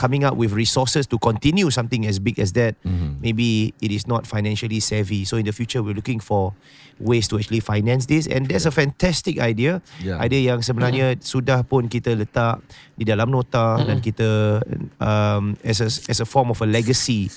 coming 0.00 0.24
up 0.24 0.40
with 0.40 0.56
resources 0.56 1.04
to 1.12 1.20
continue 1.20 1.68
something 1.68 2.08
as 2.08 2.16
big 2.16 2.40
as 2.40 2.56
that 2.56 2.72
maybe 3.20 3.76
it 3.84 3.92
is 3.92 4.08
not 4.08 4.24
financially 4.24 4.80
savvy. 4.80 5.28
So 5.28 5.36
in 5.36 5.44
the 5.44 5.52
future 5.52 5.84
we're 5.84 5.92
looking 5.92 6.24
for 6.24 6.56
ways 6.96 7.28
to 7.28 7.36
actually 7.36 7.60
finance 7.60 8.08
this. 8.08 8.24
And 8.24 8.48
that's 8.48 8.64
a 8.64 8.72
fantastic 8.72 9.36
idea. 9.40 9.84
Yeah. 10.00 10.20
idea 10.20 10.56
yang 10.56 10.64
sebenarnya 10.64 11.20
sudah 11.20 11.64
pun 11.68 11.92
kita 11.92 12.16
letak 12.16 12.64
di 12.96 13.04
dalam 13.04 13.28
nota 13.28 13.80
dan 13.84 14.00
kita 14.00 14.60
um, 15.00 15.56
as 15.60 15.84
a 15.84 15.88
as 16.08 16.20
a 16.20 16.28
form 16.28 16.52
of 16.52 16.60
a 16.64 16.68
legacy 16.68 17.28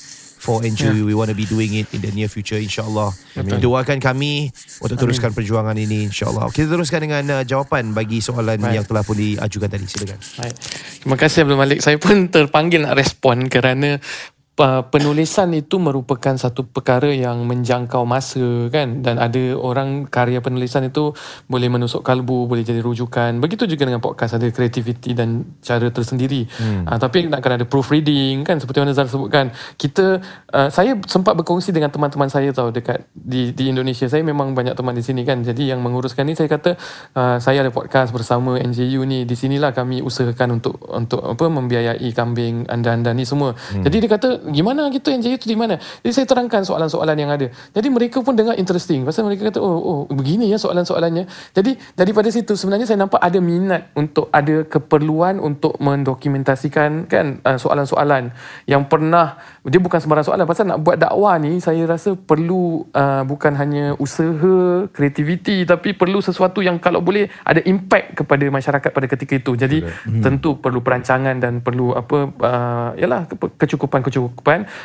for 0.44 0.60
NJU 0.60 1.08
we 1.08 1.16
want 1.16 1.32
to 1.32 1.38
be 1.38 1.48
doing 1.48 1.72
it 1.80 1.88
in 1.96 2.04
the 2.04 2.12
near 2.12 2.28
future 2.28 2.60
insyaallah 2.60 3.16
doakan 3.64 4.04
kami 4.04 4.52
untuk 4.84 5.00
teruskan 5.00 5.32
perjuangan 5.32 5.80
ini 5.80 6.12
insyaallah 6.12 6.52
kita 6.52 6.68
teruskan 6.68 7.08
dengan 7.08 7.24
uh, 7.40 7.44
jawapan 7.48 7.96
bagi 7.96 8.20
soalan 8.20 8.60
Baik. 8.60 8.76
yang 8.76 8.86
telah 8.86 9.04
pun 9.08 9.16
diajukan 9.16 9.70
tadi 9.72 9.88
silakan 9.88 10.20
Baik. 10.44 10.56
Terima 11.04 11.18
kasih 11.20 11.46
Abdul 11.46 11.60
Malik. 11.60 11.80
Saya 11.84 11.98
pun 12.00 12.32
terpanggil 12.32 12.84
nak 12.84 12.96
respon 12.98 13.52
kerana 13.52 14.00
uh, 14.60 14.84
penulisan 14.86 15.50
itu 15.58 15.82
merupakan 15.82 16.36
satu 16.38 16.68
perkara 16.68 17.10
yang 17.10 17.46
menjangkau 17.50 18.06
masa 18.06 18.70
kan? 18.70 19.02
Dan 19.02 19.18
ada 19.18 19.58
orang 19.58 20.06
karya 20.06 20.44
penulisan 20.44 20.86
itu 20.86 21.16
boleh 21.50 21.70
menusuk 21.72 22.06
kalbu 22.06 22.46
boleh 22.46 22.62
jadi 22.62 22.84
rujukan. 22.84 23.42
Begitu 23.42 23.66
juga 23.66 23.90
dengan 23.90 24.04
podcast. 24.04 24.38
Ada 24.38 24.54
kreativiti 24.54 25.18
dan 25.18 25.58
cara 25.64 25.90
tersendiri. 25.90 26.46
Hmm. 26.60 26.86
uh, 26.86 26.98
tapi 27.00 27.26
nak 27.26 27.42
kena 27.42 27.64
ada 27.64 27.68
proofreading 27.68 28.46
kan? 28.46 28.62
Seperti 28.62 28.78
mana 28.84 28.94
Zara 28.94 29.10
sebutkan. 29.10 29.50
Kita 29.80 30.22
uh, 30.54 30.70
saya 30.70 30.98
sempat 31.10 31.34
berkongsi 31.34 31.74
dengan 31.74 31.90
teman-teman 31.90 32.30
saya 32.30 32.54
tahu 32.54 32.70
dekat 32.70 33.08
di 33.16 33.56
di 33.56 33.74
Indonesia. 33.74 34.06
Saya 34.06 34.22
memang 34.22 34.54
banyak 34.54 34.78
teman 34.78 34.94
di 34.94 35.02
sini 35.02 35.26
kan? 35.26 35.42
Jadi 35.42 35.74
yang 35.74 35.82
menguruskan 35.82 36.28
ni 36.30 36.38
saya 36.38 36.52
kata 36.52 36.78
uh, 37.18 37.38
saya 37.42 37.66
ada 37.66 37.72
podcast 37.74 38.14
bersama 38.14 38.62
NJU 38.62 39.02
ni. 39.08 39.26
Di 39.26 39.34
sinilah 39.34 39.74
kami 39.74 40.06
usahakan 40.06 40.62
untuk 40.62 40.78
untuk 40.92 41.24
apa 41.24 41.46
membiayai 41.50 42.10
kambing 42.14 42.70
anda-anda 42.70 43.16
ni 43.16 43.26
semua. 43.26 43.54
Hmm. 43.54 43.84
jadi 43.86 43.98
dia 44.06 44.10
kata 44.12 44.30
gimana 44.52 44.92
gitu 44.92 45.08
NJU 45.14 45.40
tu 45.40 45.48
di 45.48 45.56
mana? 45.56 45.80
Jadi 46.04 46.12
saya 46.12 46.26
terangkan 46.28 46.68
soalan-soalan 46.68 47.16
yang 47.16 47.32
ada. 47.32 47.48
Jadi 47.72 47.88
mereka 47.88 48.20
pun 48.20 48.36
dengar 48.36 48.60
interesting. 48.60 49.08
Pasal 49.08 49.24
mereka 49.24 49.48
kata 49.48 49.64
oh 49.64 49.80
oh 49.80 50.00
begini 50.12 50.52
ya 50.52 50.60
soalan-soalannya. 50.60 51.30
Jadi 51.56 51.80
daripada 51.96 52.28
situ 52.28 52.60
sebenarnya 52.60 52.84
saya 52.90 53.00
nampak 53.00 53.24
ada 53.24 53.40
minat 53.40 53.94
untuk 53.96 54.28
ada 54.34 54.68
keperluan 54.68 55.40
untuk 55.40 55.80
mendokumentasikan 55.80 57.08
kan 57.08 57.40
uh, 57.48 57.56
soalan-soalan 57.56 58.36
yang 58.68 58.90
pernah 58.90 59.40
dia 59.64 59.80
bukan 59.80 60.04
sembarang 60.04 60.26
soalan. 60.28 60.46
Pasal 60.50 60.68
nak 60.68 60.84
buat 60.84 61.00
dakwah 61.00 61.40
ni 61.40 61.64
saya 61.64 61.88
rasa 61.88 62.18
perlu 62.18 62.84
uh, 62.92 63.24
bukan 63.24 63.56
hanya 63.56 63.96
usaha 64.02 64.88
kreativiti 64.92 65.64
tapi 65.64 65.96
perlu 65.96 66.20
sesuatu 66.20 66.60
yang 66.60 66.82
kalau 66.82 67.00
boleh 67.00 67.32
ada 67.48 67.64
impact 67.64 68.20
kepada 68.24 68.46
masyarakat 68.50 68.90
pada 68.90 69.08
ketika 69.08 69.34
itu. 69.40 69.52
Jadi 69.56 69.78
hmm. 69.86 70.20
tentu 70.20 70.60
perlu 70.60 70.84
perancangan 70.84 71.40
dan 71.40 71.64
perlu 71.64 71.96
apa 71.96 72.18
uh, 72.42 72.90
yalah 73.00 73.30
kecukupan-kecukupan 73.30 74.33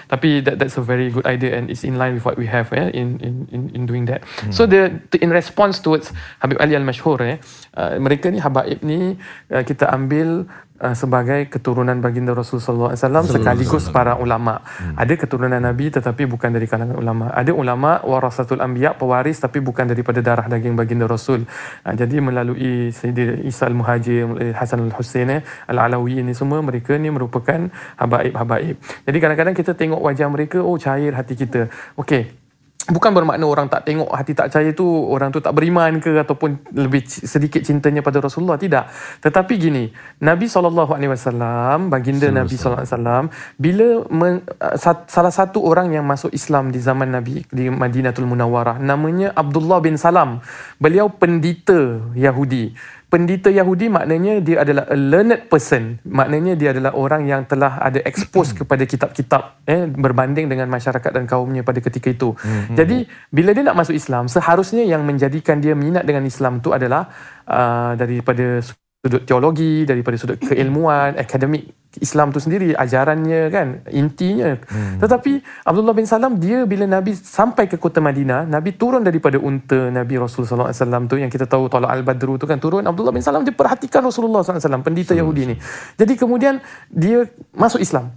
tapi 0.08 0.40
that, 0.44 0.58
that's 0.58 0.76
a 0.76 0.84
very 0.84 1.10
good 1.10 1.26
idea 1.26 1.56
and 1.56 1.70
it's 1.70 1.84
in 1.84 1.96
line 1.96 2.14
with 2.14 2.24
what 2.24 2.36
we 2.36 2.46
have 2.46 2.72
eh, 2.72 2.90
in, 2.92 3.18
in 3.20 3.48
in 3.50 3.70
in 3.74 3.82
doing 3.86 4.04
that 4.04 4.24
hmm. 4.44 4.52
so 4.52 4.66
the, 4.66 4.92
the 5.10 5.18
in 5.24 5.30
response 5.30 5.80
towards 5.80 6.12
Habib 6.40 6.60
Ali 6.60 6.76
Al-Mashhur 6.76 7.20
eh, 7.24 7.36
uh, 7.76 7.96
mereka 7.98 8.30
ni 8.30 8.38
habaib 8.38 8.80
ni 8.84 9.16
uh, 9.50 9.62
kita 9.64 9.88
ambil 9.90 10.44
uh, 10.80 10.96
sebagai 10.96 11.50
keturunan 11.50 11.98
baginda 11.98 12.32
Rasulullah 12.34 12.94
SAW 12.94 13.26
sekaligus 13.26 13.90
para 13.90 14.16
ulama. 14.18 14.62
Hmm. 14.62 14.94
Ada 14.96 15.14
keturunan 15.18 15.60
Nabi 15.60 15.90
tetapi 15.92 16.24
bukan 16.24 16.54
dari 16.54 16.66
kalangan 16.70 16.96
ulama. 16.96 17.30
Ada 17.34 17.52
ulama 17.52 18.02
warasatul 18.02 18.62
anbiya 18.62 18.94
pewaris 18.94 19.42
tapi 19.42 19.58
bukan 19.58 19.90
daripada 19.90 20.22
darah 20.22 20.46
daging 20.46 20.78
baginda 20.78 21.06
Rasul. 21.06 21.44
Uh, 21.82 21.94
jadi 21.94 22.22
melalui 22.22 22.90
Sayyidina 22.94 23.42
Isa 23.44 23.66
Al-Muhajir, 23.68 24.54
Hasan 24.54 24.86
Al-Husain, 24.88 25.28
eh, 25.28 25.40
Al-Alawi 25.70 26.22
ini 26.22 26.32
semua 26.32 26.62
mereka 26.64 26.96
ni 26.96 27.10
merupakan 27.10 27.70
habaib-habaib. 27.98 28.76
Jadi 29.06 29.18
kadang-kadang 29.18 29.54
kita 29.54 29.72
tengok 29.74 30.00
wajah 30.00 30.28
mereka 30.30 30.58
oh 30.62 30.78
cair 30.80 31.12
hati 31.14 31.34
kita. 31.34 31.68
Okey, 31.98 32.47
bukan 32.88 33.12
bermakna 33.12 33.44
orang 33.44 33.68
tak 33.68 33.84
tengok 33.84 34.08
hati 34.08 34.32
tak 34.32 34.48
percaya 34.48 34.72
tu 34.72 34.84
orang 34.84 35.28
tu 35.28 35.44
tak 35.44 35.52
beriman 35.52 36.00
ke 36.00 36.16
ataupun 36.24 36.72
lebih 36.72 37.04
sedikit 37.04 37.60
cintanya 37.60 38.00
pada 38.00 38.18
Rasulullah 38.24 38.56
tidak. 38.56 38.88
Tetapi 39.20 39.54
gini 39.60 39.92
Nabi 40.24 40.48
SAW 40.48 41.92
baginda 41.92 42.32
Nabi 42.32 42.56
SAW 42.56 43.28
bila 43.60 43.88
men, 44.08 44.42
salah 44.80 45.32
satu 45.32 45.62
orang 45.64 45.92
yang 45.92 46.08
masuk 46.08 46.32
Islam 46.32 46.72
di 46.72 46.80
zaman 46.80 47.12
Nabi 47.12 47.44
di 47.52 47.68
Madinatul 47.68 48.24
Munawwarah 48.24 48.80
namanya 48.80 49.36
Abdullah 49.36 49.84
bin 49.84 50.00
Salam. 50.00 50.40
Beliau 50.80 51.12
pendeta 51.12 52.00
Yahudi 52.16 52.72
pendeta 53.08 53.48
Yahudi 53.48 53.88
maknanya 53.88 54.40
dia 54.44 54.60
adalah 54.62 54.84
a 54.88 54.96
learned 54.96 55.48
person. 55.48 55.96
Maknanya 56.04 56.54
dia 56.60 56.76
adalah 56.76 56.92
orang 56.92 57.24
yang 57.24 57.48
telah 57.48 57.80
ada 57.80 58.04
expose 58.04 58.52
kepada 58.52 58.84
kitab-kitab 58.84 59.64
eh 59.64 59.88
berbanding 59.88 60.48
dengan 60.48 60.68
masyarakat 60.68 61.10
dan 61.10 61.24
kaumnya 61.24 61.64
pada 61.64 61.80
ketika 61.80 62.08
itu. 62.12 62.36
Mm-hmm. 62.38 62.76
jadi 62.76 62.96
bila 63.32 63.50
dia 63.56 63.64
nak 63.64 63.78
masuk 63.80 63.96
Islam 63.96 64.28
seharusnya 64.28 64.84
yang 64.84 65.02
menjadikan 65.02 65.58
dia 65.58 65.72
minat 65.72 66.04
dengan 66.04 66.24
Islam 66.28 66.60
tu 66.60 66.76
adalah 66.76 67.08
uh, 67.48 67.96
daripada 67.96 68.60
sudut 68.98 69.22
teologi 69.22 69.86
daripada 69.86 70.18
sudut 70.18 70.42
keilmuan 70.42 71.14
akademik 71.14 71.70
Islam 72.02 72.34
tu 72.34 72.42
sendiri 72.42 72.74
ajarannya 72.74 73.46
kan 73.46 73.86
intinya 73.94 74.58
hmm. 74.58 74.98
tetapi 74.98 75.38
Abdullah 75.62 75.94
bin 75.94 76.02
Salam 76.02 76.34
dia 76.34 76.66
bila 76.66 76.82
Nabi 76.82 77.14
sampai 77.14 77.70
ke 77.70 77.78
kota 77.78 78.02
Madinah 78.02 78.50
Nabi 78.50 78.74
turun 78.74 79.06
daripada 79.06 79.38
unta 79.38 79.86
Nabi 79.94 80.18
Rasulullah 80.18 80.74
SAW 80.74 81.06
tu 81.06 81.14
yang 81.14 81.30
kita 81.30 81.46
tahu 81.46 81.70
Talak 81.70 81.94
al-Badru 81.94 82.42
tu 82.42 82.50
kan 82.50 82.58
turun 82.58 82.82
Abdullah 82.82 83.14
bin 83.14 83.22
Salam 83.22 83.46
dia 83.46 83.54
perhatikan 83.54 84.02
Rasulullah 84.02 84.42
SAW 84.42 84.82
pendeta 84.82 85.14
hmm. 85.14 85.20
Yahudi 85.22 85.42
ni 85.46 85.56
jadi 85.94 86.12
kemudian 86.18 86.58
dia 86.90 87.22
masuk 87.54 87.78
Islam 87.78 88.10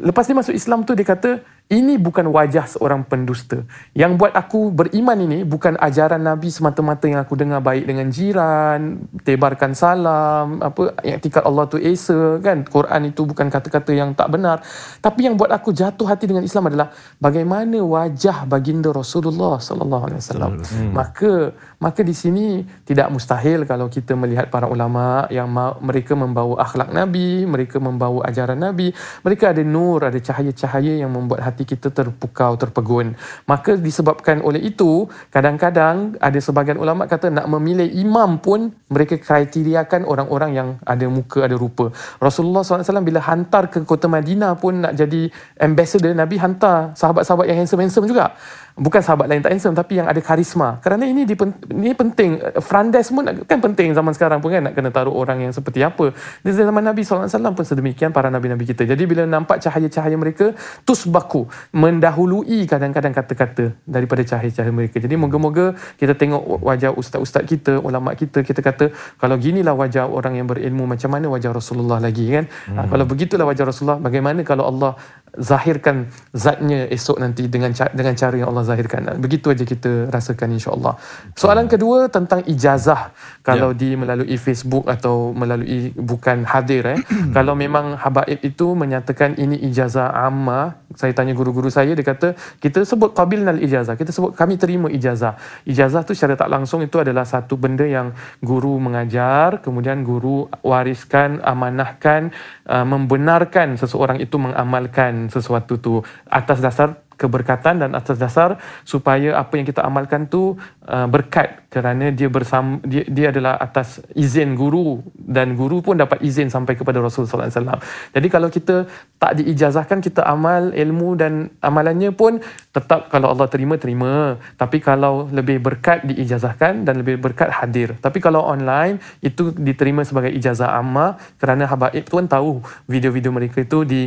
lepas 0.00 0.24
dia 0.24 0.36
masuk 0.36 0.56
Islam 0.56 0.80
tu 0.88 0.96
dia 0.96 1.04
kata 1.04 1.44
ini 1.72 1.96
bukan 1.96 2.28
wajah 2.28 2.68
seorang 2.68 3.08
pendusta. 3.08 3.64
Yang 3.96 4.20
buat 4.20 4.36
aku 4.36 4.68
beriman 4.68 5.16
ini 5.16 5.40
bukan 5.48 5.80
ajaran 5.80 6.20
Nabi 6.20 6.52
semata-mata 6.52 7.08
yang 7.08 7.24
aku 7.24 7.32
dengar 7.32 7.64
baik 7.64 7.88
dengan 7.88 8.12
jiran, 8.12 9.08
tebarkan 9.24 9.72
salam, 9.72 10.60
apa 10.60 10.92
yang 11.00 11.16
tikat 11.16 11.40
Allah 11.48 11.64
tu 11.64 11.80
esa 11.80 12.36
kan. 12.44 12.60
Quran 12.68 13.08
itu 13.08 13.24
bukan 13.24 13.48
kata-kata 13.48 13.96
yang 13.96 14.12
tak 14.12 14.28
benar. 14.28 14.60
Tapi 15.00 15.24
yang 15.24 15.40
buat 15.40 15.48
aku 15.48 15.72
jatuh 15.72 16.04
hati 16.04 16.28
dengan 16.28 16.44
Islam 16.44 16.68
adalah 16.68 16.92
bagaimana 17.16 17.80
wajah 17.80 18.44
baginda 18.44 18.92
Rasulullah 18.92 19.56
sallallahu 19.56 20.12
alaihi 20.12 20.20
wasallam. 20.20 20.52
Maka 20.92 21.56
maka 21.80 22.04
di 22.04 22.12
sini 22.12 22.62
tidak 22.84 23.08
mustahil 23.08 23.64
kalau 23.64 23.88
kita 23.88 24.12
melihat 24.12 24.52
para 24.52 24.68
ulama 24.68 25.24
yang 25.32 25.48
mereka 25.80 26.12
membawa 26.12 26.60
akhlak 26.62 26.92
Nabi, 26.92 27.48
mereka 27.48 27.80
membawa 27.80 28.28
ajaran 28.28 28.60
Nabi, 28.60 28.92
mereka 29.24 29.56
ada 29.56 29.64
nur, 29.64 30.04
ada 30.04 30.20
cahaya-cahaya 30.20 31.00
yang 31.00 31.10
membuat 31.10 31.42
hati 31.42 31.61
hati 31.62 31.78
kita 31.78 31.94
terpukau, 31.94 32.58
terpegun. 32.58 33.14
Maka 33.46 33.78
disebabkan 33.78 34.42
oleh 34.42 34.58
itu, 34.66 35.06
kadang-kadang 35.30 36.18
ada 36.18 36.38
sebagian 36.42 36.82
ulama 36.82 37.06
kata 37.06 37.30
nak 37.30 37.46
memilih 37.46 37.86
imam 37.94 38.42
pun 38.42 38.74
mereka 38.90 39.14
kriteriakan 39.16 40.02
orang-orang 40.04 40.50
yang 40.58 40.68
ada 40.82 41.06
muka, 41.06 41.46
ada 41.46 41.54
rupa. 41.54 41.94
Rasulullah 42.18 42.66
SAW 42.66 43.06
bila 43.06 43.22
hantar 43.22 43.70
ke 43.70 43.86
kota 43.86 44.10
Madinah 44.10 44.58
pun 44.58 44.82
nak 44.82 44.98
jadi 44.98 45.30
ambassador, 45.62 46.10
Nabi 46.12 46.36
hantar 46.42 46.92
sahabat-sahabat 46.98 47.46
yang 47.46 47.62
handsome-handsome 47.62 48.10
juga 48.10 48.34
bukan 48.76 49.00
sahabat 49.04 49.28
lain 49.28 49.44
tak 49.44 49.52
handsome 49.52 49.76
tapi 49.76 50.00
yang 50.00 50.08
ada 50.08 50.20
karisma. 50.20 50.80
Kerana 50.80 51.04
ini 51.04 51.28
di, 51.28 51.34
ini 51.72 51.92
penting. 51.92 52.40
Front 52.64 52.88
desk 52.94 53.12
pun 53.12 53.24
kan 53.44 53.58
penting 53.60 53.92
zaman 53.92 54.12
sekarang 54.16 54.38
pun 54.40 54.52
kan 54.52 54.62
nak 54.64 54.74
kena 54.76 54.88
taruh 54.88 55.12
orang 55.12 55.44
yang 55.44 55.52
seperti 55.52 55.84
apa. 55.84 56.12
Di 56.40 56.50
zaman 56.52 56.84
Nabi 56.84 57.04
SAW 57.04 57.28
pun 57.52 57.64
sedemikian 57.64 58.10
para 58.10 58.32
Nabi-Nabi 58.32 58.64
kita. 58.72 58.88
Jadi 58.88 59.04
bila 59.04 59.28
nampak 59.28 59.60
cahaya-cahaya 59.60 60.16
mereka 60.16 60.56
tusbaku 60.88 61.48
mendahului 61.76 62.64
kadang-kadang 62.64 63.12
kata-kata 63.12 63.76
daripada 63.84 64.22
cahaya-cahaya 64.24 64.72
mereka. 64.72 64.96
Jadi 65.00 65.14
moga-moga 65.16 65.76
kita 66.00 66.16
tengok 66.16 66.62
wajah 66.64 66.92
ustaz-ustaz 66.96 67.44
kita 67.44 67.78
ulama 67.80 68.16
kita 68.16 68.40
kita 68.40 68.60
kata 68.64 68.84
kalau 69.20 69.36
ginilah 69.36 69.74
wajah 69.76 70.08
orang 70.08 70.40
yang 70.40 70.46
berilmu 70.48 70.84
macam 70.88 71.12
mana 71.12 71.28
wajah 71.28 71.52
Rasulullah 71.52 71.98
lagi 72.00 72.26
kan? 72.32 72.44
Hmm. 72.68 72.76
ha, 72.78 72.80
kalau 72.88 73.04
begitulah 73.04 73.46
wajah 73.48 73.64
Rasulullah 73.68 74.00
bagaimana 74.00 74.40
kalau 74.46 74.64
Allah 74.70 74.92
zahirkan 75.32 76.12
zatnya 76.36 76.84
esok 76.92 77.16
nanti 77.16 77.48
dengan 77.48 77.72
dengan 77.72 78.12
cara 78.12 78.34
yang 78.36 78.52
Allah 78.52 78.68
zahirkan. 78.68 79.16
Begitu 79.16 79.48
aja 79.48 79.64
kita 79.64 80.12
rasakan 80.12 80.60
insya-Allah. 80.60 81.00
Soalan 81.32 81.72
kedua 81.72 82.12
tentang 82.12 82.44
ijazah 82.44 83.16
kalau 83.40 83.72
yeah. 83.72 83.80
di 83.80 83.90
melalui 83.96 84.36
Facebook 84.36 84.84
atau 84.92 85.32
melalui 85.32 85.88
bukan 85.96 86.44
hadir 86.44 86.84
eh. 86.84 86.98
kalau 87.36 87.56
memang 87.56 87.96
habaib 87.96 88.44
itu 88.44 88.76
menyatakan 88.76 89.40
ini 89.40 89.56
ijazah 89.72 90.12
amma, 90.12 90.76
saya 90.92 91.16
tanya 91.16 91.32
guru-guru 91.32 91.72
saya 91.72 91.96
dia 91.96 92.04
kata 92.04 92.36
kita 92.60 92.84
sebut 92.84 93.16
qabilnal 93.16 93.56
ijazah. 93.56 93.96
Kita 93.96 94.12
sebut 94.12 94.36
kami 94.36 94.60
terima 94.60 94.92
ijazah. 94.92 95.40
Ijazah 95.64 96.04
tu 96.04 96.12
secara 96.12 96.36
tak 96.36 96.52
langsung 96.52 96.84
itu 96.84 97.00
adalah 97.00 97.24
satu 97.24 97.56
benda 97.56 97.88
yang 97.88 98.12
guru 98.44 98.76
mengajar, 98.76 99.64
kemudian 99.64 100.04
guru 100.04 100.52
wariskan, 100.60 101.40
amanahkan, 101.40 102.28
uh, 102.68 102.84
membenarkan 102.84 103.80
seseorang 103.80 104.20
itu 104.20 104.36
mengamalkan 104.36 105.21
sesuatu 105.28 105.78
tu 105.78 106.00
atas 106.26 106.58
dasar 106.58 107.02
keberkatan 107.22 107.78
dan 107.78 107.90
atas 107.94 108.18
dasar 108.18 108.58
supaya 108.82 109.38
apa 109.38 109.54
yang 109.54 109.66
kita 109.68 109.84
amalkan 109.84 110.26
tu 110.26 110.58
uh, 110.88 111.06
berkat 111.06 111.70
kerana 111.70 112.10
dia 112.10 112.26
bersama 112.26 112.82
dia, 112.82 113.06
dia 113.06 113.30
adalah 113.30 113.56
atas 113.56 114.02
izin 114.12 114.58
guru 114.58 115.00
dan 115.14 115.54
guru 115.54 115.80
pun 115.80 115.96
dapat 115.96 116.20
izin 116.20 116.50
sampai 116.50 116.74
kepada 116.76 116.98
Rasulullah 116.98 117.48
SAW. 117.48 117.80
Jadi 118.12 118.26
kalau 118.28 118.48
kita 118.50 118.84
tak 119.16 119.38
diijazahkan 119.40 120.02
kita 120.02 120.26
amal 120.26 120.74
ilmu 120.74 121.14
dan 121.16 121.54
amalannya 121.62 122.10
pun 122.12 122.42
tetap 122.74 123.08
kalau 123.08 123.32
Allah 123.32 123.48
terima 123.48 123.78
terima. 123.78 124.36
Tapi 124.58 124.82
kalau 124.82 125.30
lebih 125.30 125.62
berkat 125.62 126.04
diijazahkan 126.04 126.84
dan 126.84 127.00
lebih 127.00 127.22
berkat 127.22 127.48
hadir. 127.48 127.96
Tapi 128.02 128.18
kalau 128.18 128.44
online 128.44 129.00
itu 129.24 129.54
diterima 129.54 130.02
sebagai 130.04 130.34
ijazah 130.34 130.76
amma 130.76 131.16
kerana 131.38 131.70
habaib 131.70 132.04
pun 132.10 132.26
tahu 132.28 132.60
video-video 132.90 133.32
mereka 133.32 133.64
itu 133.64 133.86
di 133.86 134.02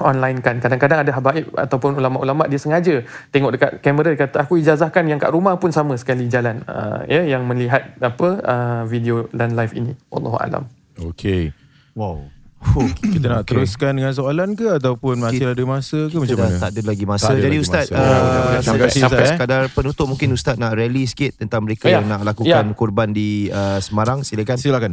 online 0.00 0.38
kan. 0.38 0.56
Kadang-kadang 0.56 1.00
ada 1.00 1.12
habaib 1.12 1.46
ataupun 1.52 1.94
ulama-ulama 1.94 2.44
dia 2.44 2.56
sengaja 2.56 3.00
tengok 3.28 3.50
dekat 3.52 3.70
kamera 3.80 4.10
dia 4.10 4.20
kata 4.22 4.36
aku 4.40 4.56
ijazahkan 4.56 5.04
yang 5.04 5.16
kat 5.16 5.28
rumah 5.28 5.56
pun 5.56 5.70
sama 5.70 5.94
sekali 5.94 6.26
jalan 6.26 6.60
uh, 6.64 7.04
ya 7.04 7.22
yang 7.22 7.44
melihat 7.44 7.94
apa 7.98 8.28
uh, 8.38 8.82
video 8.84 9.28
dan 9.30 9.52
live 9.52 9.72
ini. 9.72 9.92
Allahu 10.08 10.36
alam. 10.36 10.64
Okey. 10.98 11.52
Wow. 11.92 12.28
Oh, 12.66 12.82
Kita 12.90 13.30
nak 13.30 13.46
Okay. 13.46 13.52
teruskan 13.54 13.94
dengan 13.94 14.10
soalan 14.10 14.52
ke 14.52 14.66
ataupun 14.66 15.22
masih 15.22 15.46
ada 15.46 15.62
masa 15.62 16.08
ke 16.08 16.16
macam 16.18 16.34
Kita 16.34 16.42
mana? 16.42 16.58
tak 16.58 16.70
ada 16.72 16.82
lagi 16.82 17.04
masa. 17.04 17.28
Ada 17.28 17.38
Jadi 17.38 17.46
lagi 17.46 17.60
Ustaz, 17.62 17.86
masa. 17.86 17.94
uh, 17.94 18.02
Terima 18.02 18.42
kasih, 18.42 18.64
sampai, 18.66 18.82
Ustaz, 18.82 18.96
sampai 18.98 19.22
eh. 19.22 19.28
sekadar 19.30 19.62
penutup 19.70 20.06
mungkin 20.08 20.28
Ustaz 20.32 20.56
nak 20.56 20.72
rally 20.74 21.04
sikit 21.06 21.38
tentang 21.38 21.62
mereka 21.62 21.86
Ya. 21.86 22.00
yang 22.00 22.10
nak 22.10 22.26
lakukan 22.26 22.64
Ya. 22.66 22.74
kurban 22.74 23.12
di 23.12 23.48
uh, 23.48 23.78
Semarang. 23.78 24.26
Silakan. 24.26 24.56
Silakan. 24.58 24.92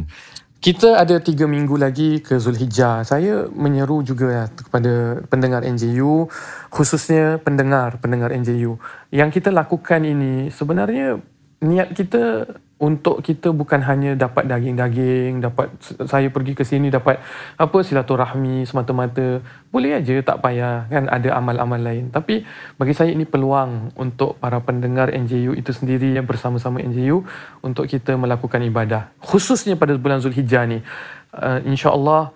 Kita 0.64 0.96
ada 0.96 1.20
tiga 1.20 1.44
minggu 1.44 1.76
lagi 1.76 2.24
ke 2.24 2.40
Zulhijjah. 2.40 3.04
Saya 3.04 3.44
menyeru 3.52 4.00
juga 4.00 4.32
ya 4.32 4.44
kepada 4.48 5.20
pendengar 5.28 5.60
NJU, 5.60 6.32
khususnya 6.72 7.36
pendengar 7.36 8.00
pendengar 8.00 8.32
NJU. 8.32 8.80
Yang 9.12 9.30
kita 9.36 9.52
lakukan 9.52 10.08
ini 10.08 10.48
sebenarnya 10.48 11.20
niat 11.60 11.92
kita 11.92 12.48
untuk 12.74 13.22
kita 13.22 13.54
bukan 13.54 13.78
hanya 13.86 14.18
dapat 14.18 14.50
daging-daging, 14.50 15.38
dapat 15.38 15.70
saya 16.10 16.26
pergi 16.26 16.58
ke 16.58 16.66
sini 16.66 16.90
dapat 16.90 17.22
apa 17.54 17.78
silaturahmi 17.86 18.66
semata-mata. 18.66 19.38
Boleh 19.70 20.02
aja 20.02 20.18
tak 20.26 20.42
payah 20.42 20.90
kan 20.90 21.06
ada 21.06 21.38
amal-amal 21.38 21.78
lain. 21.78 22.10
Tapi 22.10 22.42
bagi 22.74 22.94
saya 22.94 23.14
ini 23.14 23.22
peluang 23.22 23.94
untuk 23.94 24.42
para 24.42 24.58
pendengar 24.58 25.14
NJU 25.14 25.54
itu 25.54 25.70
sendiri 25.70 26.18
yang 26.18 26.26
bersama-sama 26.26 26.82
NJU 26.82 27.22
untuk 27.62 27.86
kita 27.86 28.18
melakukan 28.18 28.58
ibadah. 28.66 29.14
Khususnya 29.22 29.78
pada 29.78 29.94
bulan 29.94 30.18
Zulhijjah 30.18 30.66
ni. 30.66 30.82
Uh, 31.34 31.58
InsyaAllah 31.66 32.30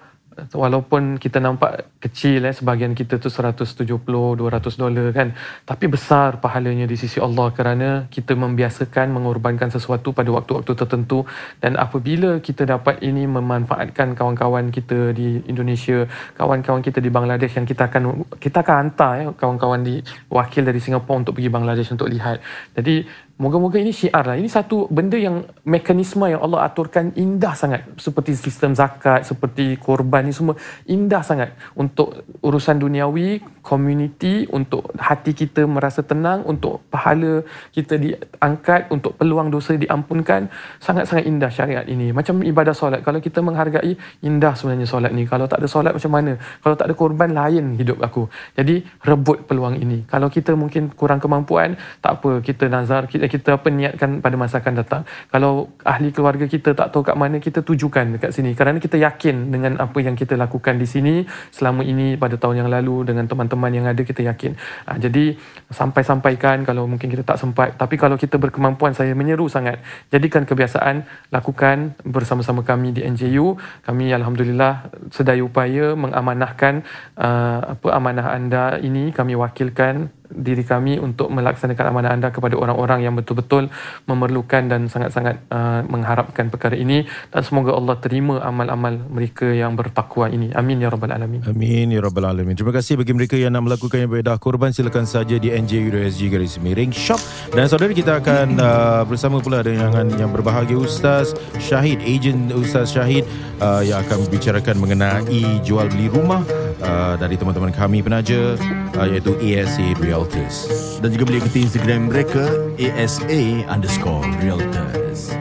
walaupun 0.54 1.18
kita 1.18 1.38
nampak 1.42 1.90
kecil 1.98 2.46
eh 2.48 2.54
sebahagian 2.54 2.94
kita 2.94 3.18
tu 3.18 3.28
170 3.30 3.74
200 4.06 4.80
dolar 4.80 5.06
kan 5.10 5.34
tapi 5.66 5.84
besar 5.90 6.38
pahalanya 6.38 6.86
di 6.88 6.96
sisi 6.96 7.18
Allah 7.18 7.50
kerana 7.52 7.88
kita 8.08 8.32
membiasakan 8.38 9.12
mengorbankan 9.12 9.68
sesuatu 9.68 10.14
pada 10.16 10.30
waktu-waktu 10.32 10.72
tertentu. 10.74 11.26
Dan 11.58 11.76
apabila 11.76 12.38
kita 12.38 12.64
dapat 12.64 13.02
ini 13.02 13.26
memanfaatkan 13.26 14.14
kawan-kawan 14.14 14.70
kita 14.70 15.12
di 15.12 15.42
Indonesia 15.46 16.06
kawan-kawan 16.38 16.80
kita 16.80 16.98
di 17.02 17.10
Bangladesh 17.10 17.58
yang 17.58 17.66
kita 17.66 17.90
akan 17.90 18.24
kita 18.38 18.62
akan 18.62 18.74
hantar 18.86 19.12
eh, 19.22 19.28
kawan-kawan 19.34 19.82
di 19.82 20.00
wakil 20.30 20.62
dari 20.64 20.80
Singapura 20.80 21.20
untuk 21.22 21.36
pergi 21.38 21.50
Bangladesh 21.50 21.90
untuk 21.92 22.08
lihat. 22.08 22.40
Jadi 22.74 23.27
Moga-moga 23.38 23.78
ini 23.78 23.94
syiar 23.94 24.26
lah. 24.26 24.34
Ini 24.34 24.50
satu 24.50 24.90
benda 24.90 25.14
yang 25.14 25.46
mekanisme 25.62 26.26
yang 26.26 26.42
Allah 26.42 26.66
aturkan 26.66 27.14
indah 27.14 27.54
sangat. 27.54 27.86
Seperti 27.94 28.34
sistem 28.34 28.74
zakat, 28.74 29.22
seperti 29.22 29.78
korban 29.78 30.26
ni 30.26 30.34
semua. 30.34 30.58
Indah 30.90 31.22
sangat 31.22 31.54
untuk 31.78 32.26
urusan 32.42 32.82
duniawi, 32.82 33.38
community, 33.62 34.42
untuk 34.50 34.90
hati 34.98 35.38
kita 35.38 35.70
merasa 35.70 36.02
tenang, 36.02 36.42
untuk 36.50 36.82
pahala 36.90 37.46
kita 37.70 37.94
diangkat, 37.94 38.90
untuk 38.90 39.14
peluang 39.14 39.54
dosa 39.54 39.78
diampunkan. 39.78 40.50
Sangat-sangat 40.82 41.30
indah 41.30 41.54
syariat 41.54 41.86
ini. 41.86 42.10
Macam 42.10 42.42
ibadah 42.42 42.74
solat. 42.74 43.06
Kalau 43.06 43.22
kita 43.22 43.38
menghargai, 43.38 43.94
indah 44.26 44.58
sebenarnya 44.58 44.90
solat 44.90 45.14
ni. 45.14 45.30
Kalau 45.30 45.46
tak 45.46 45.62
ada 45.62 45.70
solat 45.70 45.94
macam 45.94 46.10
mana? 46.10 46.42
Kalau 46.58 46.74
tak 46.74 46.90
ada 46.90 46.94
korban, 46.98 47.30
lain 47.30 47.78
hidup 47.78 48.02
aku. 48.02 48.26
Jadi 48.58 48.82
rebut 49.06 49.46
peluang 49.46 49.78
ini. 49.78 50.02
Kalau 50.10 50.26
kita 50.26 50.58
mungkin 50.58 50.90
kurang 50.90 51.22
kemampuan, 51.22 51.78
tak 52.02 52.18
apa. 52.18 52.42
Kita 52.42 52.66
nazar, 52.66 53.06
kita, 53.06 53.27
kita 53.28 53.60
apa 53.60 53.68
niatkan 53.68 54.24
pada 54.24 54.36
masa 54.40 54.58
akan 54.58 54.74
datang. 54.80 55.02
Kalau 55.28 55.70
ahli 55.84 56.10
keluarga 56.10 56.48
kita 56.48 56.72
tak 56.72 56.90
tahu 56.90 57.04
kat 57.04 57.14
mana, 57.14 57.38
kita 57.38 57.60
tujukan 57.62 58.18
dekat 58.18 58.32
sini. 58.32 58.56
Kerana 58.56 58.80
kita 58.80 58.96
yakin 58.96 59.52
dengan 59.52 59.76
apa 59.78 59.98
yang 60.00 60.16
kita 60.16 60.34
lakukan 60.34 60.80
di 60.80 60.88
sini 60.88 61.14
selama 61.52 61.84
ini 61.84 62.16
pada 62.16 62.40
tahun 62.40 62.64
yang 62.64 62.70
lalu 62.72 63.12
dengan 63.12 63.28
teman-teman 63.28 63.70
yang 63.70 63.86
ada 63.86 64.00
kita 64.00 64.24
yakin. 64.24 64.56
Ha, 64.88 64.96
jadi 64.96 65.36
sampai-sampaikan 65.68 66.64
kalau 66.64 66.88
mungkin 66.88 67.12
kita 67.12 67.22
tak 67.22 67.38
sempat. 67.38 67.76
Tapi 67.76 67.94
kalau 68.00 68.16
kita 68.16 68.40
berkemampuan, 68.40 68.96
saya 68.96 69.12
menyeru 69.12 69.46
sangat. 69.46 69.78
Jadikan 70.08 70.48
kebiasaan, 70.48 71.04
lakukan 71.30 71.94
bersama-sama 72.02 72.64
kami 72.64 72.96
di 72.96 73.04
NJU. 73.04 73.60
Kami 73.84 74.10
Alhamdulillah 74.10 74.90
sedaya 75.12 75.44
upaya 75.44 75.92
mengamanahkan 75.92 76.82
uh, 77.20 77.76
apa 77.76 77.88
amanah 77.92 78.32
anda 78.32 78.64
ini 78.80 79.10
kami 79.12 79.34
wakilkan 79.34 80.10
diri 80.28 80.62
kami 80.62 81.00
untuk 81.00 81.32
melaksanakan 81.32 81.84
amanah 81.88 82.10
anda 82.12 82.28
kepada 82.28 82.54
orang-orang 82.54 83.04
yang 83.04 83.16
betul-betul 83.16 83.72
memerlukan 84.04 84.68
dan 84.68 84.86
sangat-sangat 84.86 85.40
uh, 85.48 85.80
mengharapkan 85.88 86.52
perkara 86.52 86.76
ini 86.76 87.08
dan 87.32 87.40
semoga 87.40 87.72
Allah 87.72 87.96
terima 87.96 88.40
amal-amal 88.44 89.08
mereka 89.08 89.48
yang 89.48 89.72
bertakwa 89.74 90.28
ini. 90.28 90.52
Amin 90.52 90.84
ya 90.84 90.92
rabbal 90.92 91.12
alamin. 91.12 91.44
Amin 91.48 91.88
ya 91.92 92.04
rabbal 92.04 92.28
alamin. 92.28 92.54
Terima 92.54 92.72
kasih 92.76 93.00
bagi 93.00 93.16
mereka 93.16 93.34
yang 93.40 93.56
nak 93.56 93.68
melakukan 93.68 94.04
ibadah 94.04 94.36
korban 94.36 94.70
silakan 94.70 95.08
saja 95.08 95.40
di 95.40 95.48
nju.sg 95.48 96.20
garis 96.28 96.60
miring 96.60 96.92
shop 96.92 97.20
dan 97.56 97.64
saudara 97.66 97.96
kita 97.96 98.20
akan 98.20 98.60
uh, 98.60 99.02
bersama 99.08 99.40
pula 99.40 99.64
dengan 99.64 100.08
yang 100.20 100.30
berbahagia 100.30 100.76
Ustaz 100.76 101.32
Syahid, 101.56 102.04
ejen 102.04 102.52
Ustaz 102.52 102.92
Syahid 102.92 103.24
uh, 103.64 103.80
yang 103.80 104.04
akan 104.04 104.28
membicarakan 104.28 104.76
mengenai 104.76 105.64
jual 105.64 105.88
beli 105.88 106.12
rumah 106.12 106.44
uh, 106.82 107.14
dari 107.18 107.34
teman-teman 107.38 107.70
kami 107.70 108.02
penaja 108.02 108.58
uh, 108.98 109.06
iaitu 109.06 109.34
ASA 109.38 109.94
Realtors. 110.02 110.66
Dan 110.98 111.14
juga 111.14 111.30
boleh 111.30 111.40
ikuti 111.42 111.64
Instagram 111.66 112.10
mereka 112.10 112.50
ASA 112.78 113.66
underscore 113.70 114.26
Realtors 114.42 115.34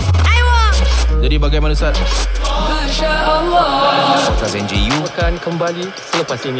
Jadi 1.17 1.35
bagaimana 1.41 1.73
Ustaz? 1.73 1.97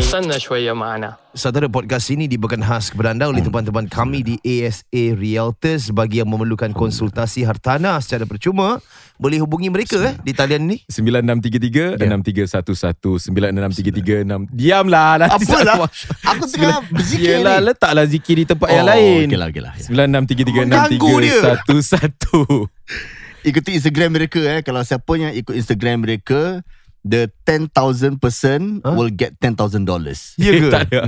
Sana 0.03 0.35
Shuaya 0.35 0.75
Ma'ana 0.75 1.15
Saudara 1.31 1.71
podcast 1.71 2.11
ini 2.11 2.27
dibekan 2.27 2.59
khas 2.59 2.91
kepada 2.91 3.15
anda 3.15 3.31
oleh 3.31 3.39
teman-teman 3.39 3.87
kami 3.87 4.27
di 4.27 4.35
ASA 4.43 5.15
Realtors. 5.15 5.87
Bagi 5.95 6.19
yang 6.19 6.27
memerlukan 6.27 6.75
konsultasi 6.75 7.47
hartanah 7.47 7.95
secara 8.03 8.27
percuma 8.27 8.83
Boleh 9.15 9.39
hubungi 9.39 9.71
mereka 9.71 10.03
eh, 10.03 10.19
di 10.19 10.35
talian 10.35 10.67
ni. 10.67 10.83
9633-6311 10.91 13.31
9633-6 13.31 14.51
Diamlah 14.51 15.23
lah 15.23 15.31
Apalah? 15.31 15.87
Aku 16.35 16.43
tengah 16.43 16.83
berzikir 16.91 17.39
ni. 17.39 17.71
Letaklah 17.71 18.03
zikir 18.03 18.35
di 18.35 18.43
tempat 18.43 18.67
oh, 18.67 18.75
yang 18.75 18.83
lain 18.83 19.31
Okeylah 19.31 19.47
okeylah 19.47 19.79
9633-6311 21.71 23.15
Ikuti 23.47 23.79
Instagram 23.79 24.19
mereka 24.19 24.43
eh 24.43 24.59
Kalau 24.59 24.83
siapa 24.83 25.11
yang 25.15 25.31
ikut 25.31 25.55
Instagram 25.55 26.03
mereka 26.03 26.59
The 27.07 27.31
10,000 27.47 28.19
person 28.19 28.83
Huh? 28.83 28.99
Will 28.99 29.13
get 29.15 29.39
10,000 29.39 29.87
dollars 29.87 30.35
Ya 30.35 30.51
ke? 30.51 30.67
Tak 30.75 30.83
ada 30.91 31.01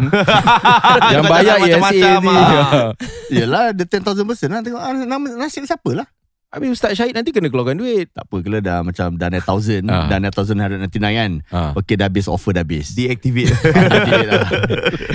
Yang 1.12 1.24
bayar 1.28 1.56
Macam-macam 1.60 2.00
ESA 2.00 2.24
ni 2.24 2.32
ah. 2.32 2.92
Yelah 3.44 3.66
The 3.76 3.84
10,000 3.84 4.24
person 4.24 4.48
lah 4.56 4.62
Tengok 4.64 4.80
ah, 4.80 4.96
nama, 4.96 5.28
nasib 5.36 5.68
siapa 5.68 5.92
lah 5.92 6.08
Habis 6.50 6.74
Ustaz 6.74 6.98
Syahid 6.98 7.14
nanti 7.14 7.30
kena 7.30 7.46
keluarkan 7.46 7.78
duit. 7.78 8.10
Tak 8.10 8.26
apa 8.26 8.42
Kalau 8.42 8.58
dah 8.58 8.82
macam 8.82 9.14
Dah 9.14 9.30
9,000 9.30 9.86
Ah. 9.86 10.10
Dah 10.10 10.18
9,199 10.18 10.90
kan? 10.98 11.32
Ah. 11.54 11.78
Okay 11.78 11.94
dah 11.94 12.10
habis 12.10 12.26
Offer 12.26 12.52
dah 12.52 12.66
habis. 12.66 12.98
Deactivate. 12.98 13.54
Lah. 14.30 14.50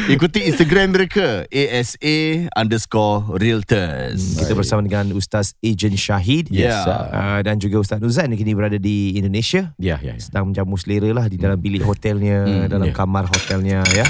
Ikuti 0.06 0.46
Instagram 0.46 0.94
mereka 0.94 1.42
ASA 1.44 2.14
underscore 2.54 3.34
Realtors. 3.34 4.38
Kita 4.38 4.54
bersama 4.54 4.78
dengan 4.80 5.10
Ustaz 5.10 5.58
Ejen 5.58 5.98
Syahid. 5.98 6.54
Yes, 6.54 6.70
sir. 6.80 6.94
uh, 6.94 7.42
Dan 7.42 7.58
juga 7.58 7.82
Ustaz 7.82 7.98
Nuzan 7.98 8.30
yang 8.30 8.38
kini 8.38 8.54
berada 8.54 8.78
di 8.78 9.18
Indonesia. 9.18 9.74
Ya 9.76 9.98
ya 9.98 10.14
ya. 10.14 10.22
Sedang 10.22 10.46
menjamu 10.46 10.78
selera 10.78 11.10
lah 11.12 11.26
Di 11.26 11.34
dalam 11.34 11.58
bilik 11.58 11.82
hotelnya 11.82 12.46
Hmm, 12.46 12.70
Dalam 12.70 12.86
ya. 12.86 12.94
kamar 12.94 13.26
hotelnya 13.26 13.82
ya. 13.90 14.06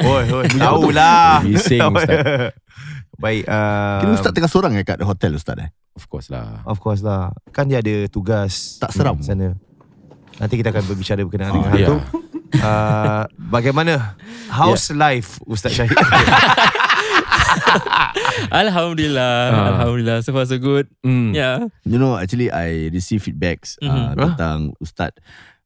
Oi, 0.00 0.24
oi, 0.30 0.46
Tahulah 0.54 1.42
Bising 1.42 1.82
Ustaz 1.82 2.54
Baik 3.24 3.48
uh, 3.48 3.98
Kira 3.98 4.12
Ustaz 4.12 4.30
tengah 4.30 4.46
seorang 4.46 4.76
eh 4.76 4.84
kat 4.84 5.00
hotel 5.00 5.32
Ustaz 5.32 5.56
eh? 5.56 5.72
Of 5.94 6.04
course 6.06 6.28
lah. 6.28 6.60
Of 6.64 6.76
course 6.76 7.00
lah. 7.00 7.32
Kan 7.48 7.66
dia 7.66 7.78
ada 7.78 8.04
tugas 8.06 8.76
Tak 8.76 8.90
seram? 8.90 9.16
di 9.16 9.24
sana. 9.24 9.56
Nanti 10.36 10.54
kita 10.54 10.68
akan 10.68 10.84
berbicara 10.84 11.22
berkenaan 11.22 11.50
Oh, 11.50 11.56
dengan 11.56 11.70
hal 11.70 11.80
ya. 11.80 11.88
tu. 11.88 11.96
Uh, 12.54 13.22
Bagaimana? 13.48 14.18
House 14.46 14.90
life 14.90 15.38
Ustaz 15.44 15.72
Syahid? 15.72 15.94
Alhamdulillah. 18.52 19.34
Ah. 19.48 19.66
Alhamdulillah. 19.72 20.18
So 20.20 20.30
far 20.30 20.44
so 20.44 20.58
good. 20.58 20.90
Hmm. 21.00 21.32
Yeah 21.32 21.70
You 21.82 21.96
know 21.96 22.14
actually 22.14 22.50
I 22.50 22.90
receive 22.90 23.22
feedbacks 23.22 23.78
uh, 23.80 24.12
Mhm. 24.12 24.34
Tentang 24.34 24.58
Ustaz 24.78 25.14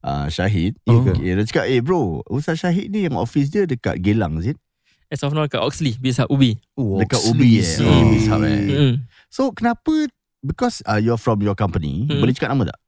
uh, 0.01 0.29
Syahid. 0.29 0.77
Ya 0.85 0.95
ke? 0.95 1.13
okay, 1.13 1.35
Dia 1.35 1.45
cakap 1.45 1.65
Eh 1.67 1.81
bro 1.81 2.23
Ustaz 2.27 2.61
Syahid 2.61 2.89
ni 2.89 3.05
Yang 3.05 3.17
office 3.19 3.49
dia 3.49 3.65
dekat 3.65 3.99
Gelang 3.99 4.39
Zid 4.39 4.61
As 5.09 5.21
of 5.23 5.33
now 5.33 5.45
kat 5.45 5.59
Oxley 5.59 5.97
Bisa 5.97 6.29
Ubi 6.29 6.61
oh, 6.75 7.01
Dekat 7.01 7.17
Oxley 7.17 7.33
Ubi 7.33 7.51
eh 7.59 7.81
oh, 7.81 8.05
Bizhub 8.09 8.41
eh 8.45 8.61
mm. 8.61 8.95
So 9.29 9.51
kenapa 9.51 10.09
Because 10.39 10.85
uh, 10.85 10.97
you're 10.97 11.17
from 11.17 11.41
your 11.41 11.55
company 11.55 12.05
Hmm. 12.05 12.21
Boleh 12.21 12.33
cakap 12.33 12.53
nama 12.53 12.69
tak? 12.69 12.79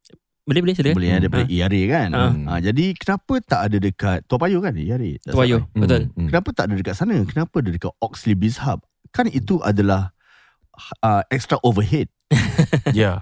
Boleh 0.44 0.60
boleh 0.60 0.74
sila 0.76 0.90
Boleh 0.92 1.08
eh 1.10 1.18
Daripada 1.18 1.44
Ah. 1.44 1.52
ERA 1.52 1.80
kan 1.88 2.08
Ah. 2.12 2.32
Ah, 2.46 2.60
Jadi 2.60 2.92
kenapa 2.92 3.32
tak 3.40 3.60
ada 3.66 3.76
dekat 3.76 4.18
Tua 4.24 4.36
Payoh 4.36 4.60
kan 4.60 4.72
ERA 4.72 5.10
Tak 5.18 5.32
Tua 5.32 5.40
Payoh 5.42 5.60
salah. 5.64 5.80
Betul 5.80 6.00
Hmm. 6.12 6.28
Kenapa 6.28 6.48
tak 6.52 6.64
ada 6.68 6.74
dekat 6.76 6.94
sana 6.94 7.16
Kenapa 7.24 7.54
ada 7.58 7.70
dekat 7.70 7.92
Oxley 7.98 8.36
Biz 8.36 8.60
Hub 8.62 8.84
Kan 9.10 9.26
itu 9.26 9.58
adalah 9.60 10.12
uh, 11.00 11.22
Extra 11.28 11.56
overhead 11.64 12.06
Ya 13.00 13.20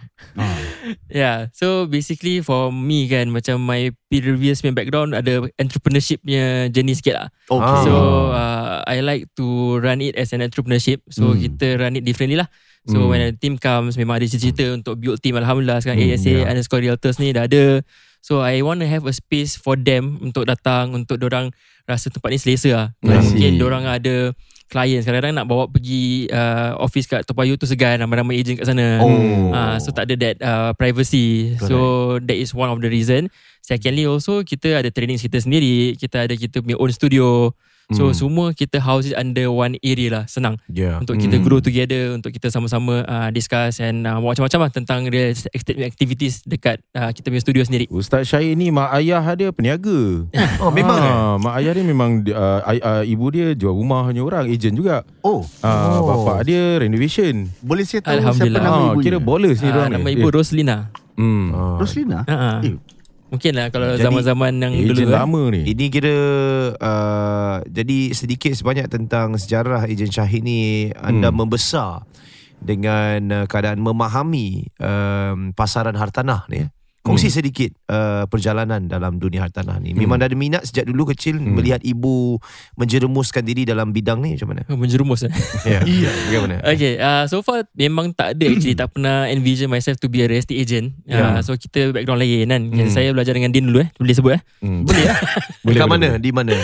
Yeah 1.11 1.53
So 1.53 1.85
basically 1.87 2.41
for 2.41 2.71
me 2.73 3.09
kan 3.11 3.29
Macam 3.33 3.61
my 3.65 3.91
previous 4.09 4.63
main 4.65 4.73
background 4.77 5.13
Ada 5.13 5.45
entrepreneurship 5.59 6.23
punya 6.23 6.69
journey 6.73 6.95
sikit 6.95 7.15
lah 7.19 7.29
Okay. 7.49 7.79
So 7.89 7.93
uh, 8.33 8.85
I 8.85 9.01
like 9.01 9.29
to 9.41 9.79
run 9.81 10.05
it 10.05 10.15
as 10.17 10.33
an 10.37 10.45
entrepreneurship 10.45 11.03
So 11.09 11.33
Hmm. 11.33 11.41
kita 11.41 11.81
run 11.81 11.97
it 11.99 12.05
differently 12.05 12.39
lah 12.39 12.49
So 12.89 13.05
Hmm. 13.05 13.11
when 13.13 13.21
a 13.25 13.33
team 13.35 13.57
comes 13.61 13.97
Memang 13.97 14.21
ada 14.23 14.27
cerita-cerita 14.29 14.77
Untuk 14.77 15.01
build 15.01 15.19
team 15.21 15.37
Alhamdulillah 15.37 15.81
Sekarang 15.83 16.01
Hmm, 16.01 16.15
ASA 16.15 16.31
yeah. 16.31 16.49
underscore 16.49 16.81
realtors 16.85 17.19
ni 17.21 17.33
Dah 17.35 17.45
ada 17.49 17.83
So 18.19 18.43
I 18.43 18.61
want 18.67 18.83
to 18.83 18.89
have 18.91 19.07
a 19.07 19.15
space 19.15 19.55
for 19.55 19.79
them 19.79 20.19
untuk 20.19 20.51
datang 20.51 20.91
untuk 20.91 21.23
orang 21.23 21.55
rasa 21.87 22.11
tempat 22.11 22.35
ni 22.35 22.39
selesa 22.43 22.71
lah. 22.75 22.89
Mungkin 23.01 23.63
orang 23.63 23.87
ada 23.87 24.35
client 24.69 25.03
kadang-kadang 25.03 25.35
nak 25.41 25.49
bawa 25.49 25.65
pergi 25.67 26.29
uh, 26.29 26.77
office 26.79 27.09
kat 27.09 27.25
Toa 27.25 27.35
Payoh 27.35 27.57
tu 27.57 27.65
segan 27.65 27.99
ramai-ramai 27.99 28.37
agent 28.37 28.61
kat 28.61 28.69
sana. 28.69 29.01
Oh. 29.01 29.51
Ah, 29.51 29.77
so 29.81 29.91
tak 29.91 30.13
ada 30.13 30.15
that 30.21 30.37
uh, 30.45 30.71
privacy. 30.77 31.57
So 31.65 32.17
that 32.21 32.37
is 32.37 32.53
one 32.53 32.69
of 32.69 32.79
the 32.85 32.93
reason. 32.93 33.33
Secondly 33.65 34.05
also 34.05 34.45
kita 34.45 34.85
ada 34.85 34.93
training 34.93 35.17
kita 35.17 35.41
sendiri, 35.41 35.97
kita 35.97 36.29
ada 36.29 36.35
kita 36.37 36.61
punya 36.61 36.77
own 36.77 36.93
studio. 36.93 37.51
So 37.89 38.05
Hmm. 38.05 38.13
semua 38.15 38.47
kita 38.53 38.77
house 38.79 39.07
it 39.07 39.17
under 39.17 39.49
one 39.49 39.81
area 39.81 40.09
lah, 40.11 40.25
senang. 40.25 40.61
Yeah. 40.69 41.01
Untuk 41.01 41.17
kita 41.17 41.35
Hmm. 41.35 41.43
grow 41.43 41.57
together, 41.59 42.13
untuk 42.13 42.31
kita 42.31 42.49
sama-sama 42.49 43.01
uh, 43.01 43.29
discuss 43.31 43.81
and 43.81 44.05
uh, 44.05 44.21
macam-macam 44.21 44.61
lah 44.61 44.71
tentang 44.71 45.01
real 45.07 45.33
estate 45.33 45.81
activities 45.81 46.45
dekat 46.45 46.85
uh, 46.93 47.09
kita 47.09 47.27
punya 47.27 47.41
studio 47.41 47.63
sendiri. 47.63 47.89
Ustaz 47.89 48.29
Syahid 48.29 48.55
ni 48.55 48.69
mak 48.69 48.93
ayah 48.95 49.25
dia 49.33 49.49
peniaga. 49.51 50.29
Oh, 50.61 50.69
memang 50.69 50.99
eh? 50.99 51.09
Ah, 51.09 51.35
mak 51.39 51.55
ayah 51.57 51.73
dia 51.73 51.81
memang 51.83 52.11
uh, 52.27 52.61
ay- 52.63 52.83
uh, 52.83 53.03
ibu 53.03 53.25
dia 53.31 53.55
jual 53.55 53.73
rumahnya 53.73 54.21
orang, 54.21 54.45
ejen 54.47 54.75
juga. 54.75 55.09
Oh, 55.21 55.41
Ah, 55.61 55.97
Oh. 55.97 56.05
bapak 56.27 56.45
dia 56.45 56.77
renovation. 56.77 57.49
boleh 57.59 57.83
saya 57.83 58.05
tahu 58.05 58.21
siapa 58.21 58.53
nama 58.53 58.69
Ah, 58.69 58.81
ibunya? 58.93 59.05
kira 59.07 59.19
bowlers 59.19 59.59
ni 59.59 59.65
Uh, 59.65 59.73
orang. 59.73 59.89
nama 59.95 60.05
ni. 60.05 60.15
ibu 60.15 60.29
Eh, 60.29 60.35
Roslina. 60.35 60.77
Hmm. 61.15 61.51
Roslina? 61.81 62.19
Uh-huh. 62.23 62.59
Eh, 62.63 62.75
Mungkin 63.29 63.53
lah 63.53 63.69
kalau 63.69 63.93
Jadi, 63.93 64.09
zaman-zaman 64.09 64.53
yang 64.57 64.73
dulu 64.89 65.05
Ejen 65.05 65.09
kan. 65.13 65.17
lama 65.29 65.43
ni. 65.53 65.61
Ini 65.69 65.85
kira 65.93 66.17
uh, 66.81 67.57
jadi 67.69 67.99
sedikit 68.17 68.57
sebanyak 68.57 68.89
tentang 68.89 69.37
sejarah 69.37 69.85
ejen 69.85 70.09
Syahid 70.09 70.41
ni 70.41 70.89
anda 70.97 71.29
Hmm. 71.29 71.45
membesar 71.45 72.09
dengan 72.59 73.21
uh, 73.31 73.45
keadaan 73.45 73.79
memahami 73.79 74.73
um, 74.81 75.53
pasaran 75.53 75.93
hartanah 75.95 76.49
ni. 76.49 76.73
Ya. 77.09 77.11
Kongsi 77.11 77.29
sedikit 77.31 77.71
uh, 77.87 78.25
perjalanan 78.25 78.85
dalam 78.85 79.17
dunia 79.17 79.43
hartanah 79.43 79.77
ni. 79.77 79.93
Memang 79.93 80.17
dah 80.17 80.29
ada 80.29 80.37
minat 80.37 80.63
sejak 80.63 80.85
dulu 80.85 81.09
kecil 81.09 81.41
melihat 81.41 81.81
ibu 81.81 82.37
menjerumuskan 82.75 83.41
diri 83.41 83.65
dalam 83.65 83.91
bidang 83.91 84.21
ni 84.21 84.37
macam 84.37 84.49
mana? 84.51 84.63
Oh, 84.67 84.77
menjerumus 84.77 85.25
eh. 85.25 85.33
Ya. 85.65 85.81
Yeah. 85.89 86.13
Bagaimana? 86.29 86.55
Okay, 86.69 86.93
uh, 86.97 87.25
so 87.25 87.41
far 87.41 87.65
memang 87.73 88.13
tak 88.13 88.37
ada 88.37 88.45
actually 88.51 88.75
tak 88.75 88.93
pernah 88.93 89.27
envision 89.27 89.67
myself 89.67 89.97
to 89.97 90.07
be 90.07 90.21
a 90.21 90.27
real 90.27 90.39
estate 90.39 90.59
agent. 90.59 90.93
Uh, 91.05 91.17
Yeah. 91.19 91.41
so 91.41 91.55
kita 91.55 91.91
background 91.91 92.21
lain 92.21 92.47
kan. 92.47 92.63
Hmm. 92.67 92.89
Saya 92.89 93.11
belajar 93.11 93.33
dengan 93.33 93.49
Din 93.49 93.67
dulu 93.67 93.81
eh. 93.81 93.89
Boleh 93.95 94.13
sebut 94.13 94.33
eh. 94.37 94.43
Hmm. 94.61 94.85
Boleh 94.85 95.03
ya? 95.03 95.15
Boleh, 95.61 95.79
Kat 95.79 95.87
boleh, 95.87 95.87
mana? 95.89 96.07
boleh. 96.11 96.21
Di 96.21 96.31
mana? 96.31 96.55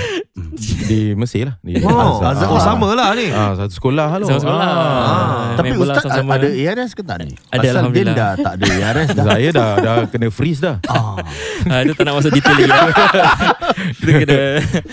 Di 0.84 1.00
Mesir 1.14 1.46
lah. 1.46 1.56
Di 1.60 1.72
Oh, 1.80 2.20
Azhar. 2.20 2.48
oh 2.48 2.58
sama 2.58 2.92
lah 2.92 3.14
ni. 3.14 3.30
Ah, 3.30 3.54
satu 3.54 3.72
sekolah 3.72 4.08
lah. 4.12 4.26
Sama 4.26 4.40
sekolah. 4.40 4.66
Ah. 4.66 5.54
Tapi 5.54 5.68
main 5.70 5.78
bola 5.78 5.94
Ustaz 5.94 6.10
ada 6.10 6.48
ARS 6.50 6.90
ke 6.92 7.02
tak 7.02 7.16
ni? 7.22 7.32
Ada, 7.48 7.54
Pasal 7.54 7.62
Din 7.62 7.70
Alhamdulillah. 7.72 8.14
dah 8.14 8.32
tak 8.36 8.52
ada 8.54 8.66
ARS 8.82 9.08
dah. 9.10 9.24
Saya 9.24 9.48
dah 9.50 9.70
dah 9.78 9.96
kena 10.06 10.28
freeze 10.34 10.58
dah. 10.58 10.82
Ah. 10.84 11.14
Ah, 11.64 11.80
Itu 11.80 11.94
tak 11.94 12.04
nak 12.04 12.20
masuk 12.20 12.28
detail 12.28 12.60
lagi 12.60 12.68
Kita 14.04 14.12
kena 14.20 14.40